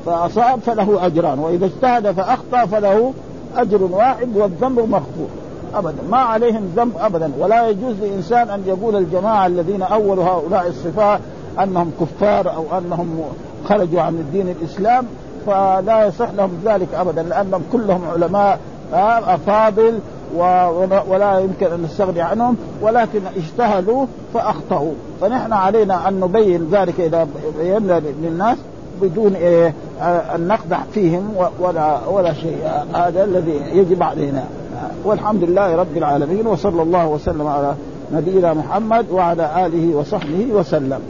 فأصاب 0.06 0.60
فله 0.60 1.06
أجران 1.06 1.38
وإذا 1.38 1.66
اجتهد 1.66 2.10
فأخطأ 2.10 2.66
فله 2.66 3.12
أجر 3.56 3.82
واحد 3.82 4.36
والذنب 4.36 4.78
مغفور. 4.78 5.28
ابدا 5.74 6.02
ما 6.10 6.18
عليهم 6.18 6.72
ذنب 6.76 6.92
ابدا. 7.00 7.32
ولا 7.38 7.68
يجوز 7.68 7.94
لإنسان 8.00 8.50
أن 8.50 8.62
يقول 8.66 8.96
الجماعة 8.96 9.46
الذين 9.46 9.82
أولوا 9.82 10.24
هؤلاء 10.24 10.68
الصفات 10.68 11.20
أنهم 11.62 11.90
كفار 12.00 12.54
أو 12.54 12.64
أنهم 12.78 13.22
خرجوا 13.68 14.00
عن 14.00 14.14
الدين 14.14 14.48
الإسلام 14.48 15.06
فلا 15.46 16.06
يصح 16.06 16.30
لهم 16.30 16.50
ذلك 16.64 16.88
ابدا 16.94 17.22
لأنهم 17.22 17.62
كلهم 17.72 18.02
علماء 18.12 18.58
أفاضل 19.26 19.98
ولا 21.08 21.38
يمكن 21.38 21.66
أن 21.66 21.82
نستغني 21.82 22.20
عنهم 22.20 22.56
ولكن 22.82 23.20
اجتهدوا 23.36 24.06
فأخطأوا. 24.34 24.92
فنحن 25.20 25.52
علينا 25.52 26.08
أن 26.08 26.20
نبين 26.20 26.68
ذلك 26.72 27.00
إذا 27.00 27.28
بينا 27.58 28.00
للناس 28.22 28.58
بدون 29.02 29.34
إيه 29.34 29.74
أن 30.34 30.48
نقدح 30.48 30.84
فيهم 30.92 31.34
ولا 31.60 31.98
ولا 32.08 32.32
شيء 32.32 32.58
هذا 32.94 33.24
الذي 33.24 33.60
يجب 33.72 34.02
علينا. 34.02 34.44
والحمد 35.04 35.44
لله 35.44 35.76
رب 35.76 35.96
العالمين 35.96 36.46
وصلى 36.46 36.82
الله 36.82 37.06
وسلم 37.06 37.46
على 37.46 37.74
نبينا 38.12 38.54
محمد 38.54 39.06
وعلى 39.10 39.66
آله 39.66 39.96
وصحبه 39.96 40.46
وسلم. 40.52 41.00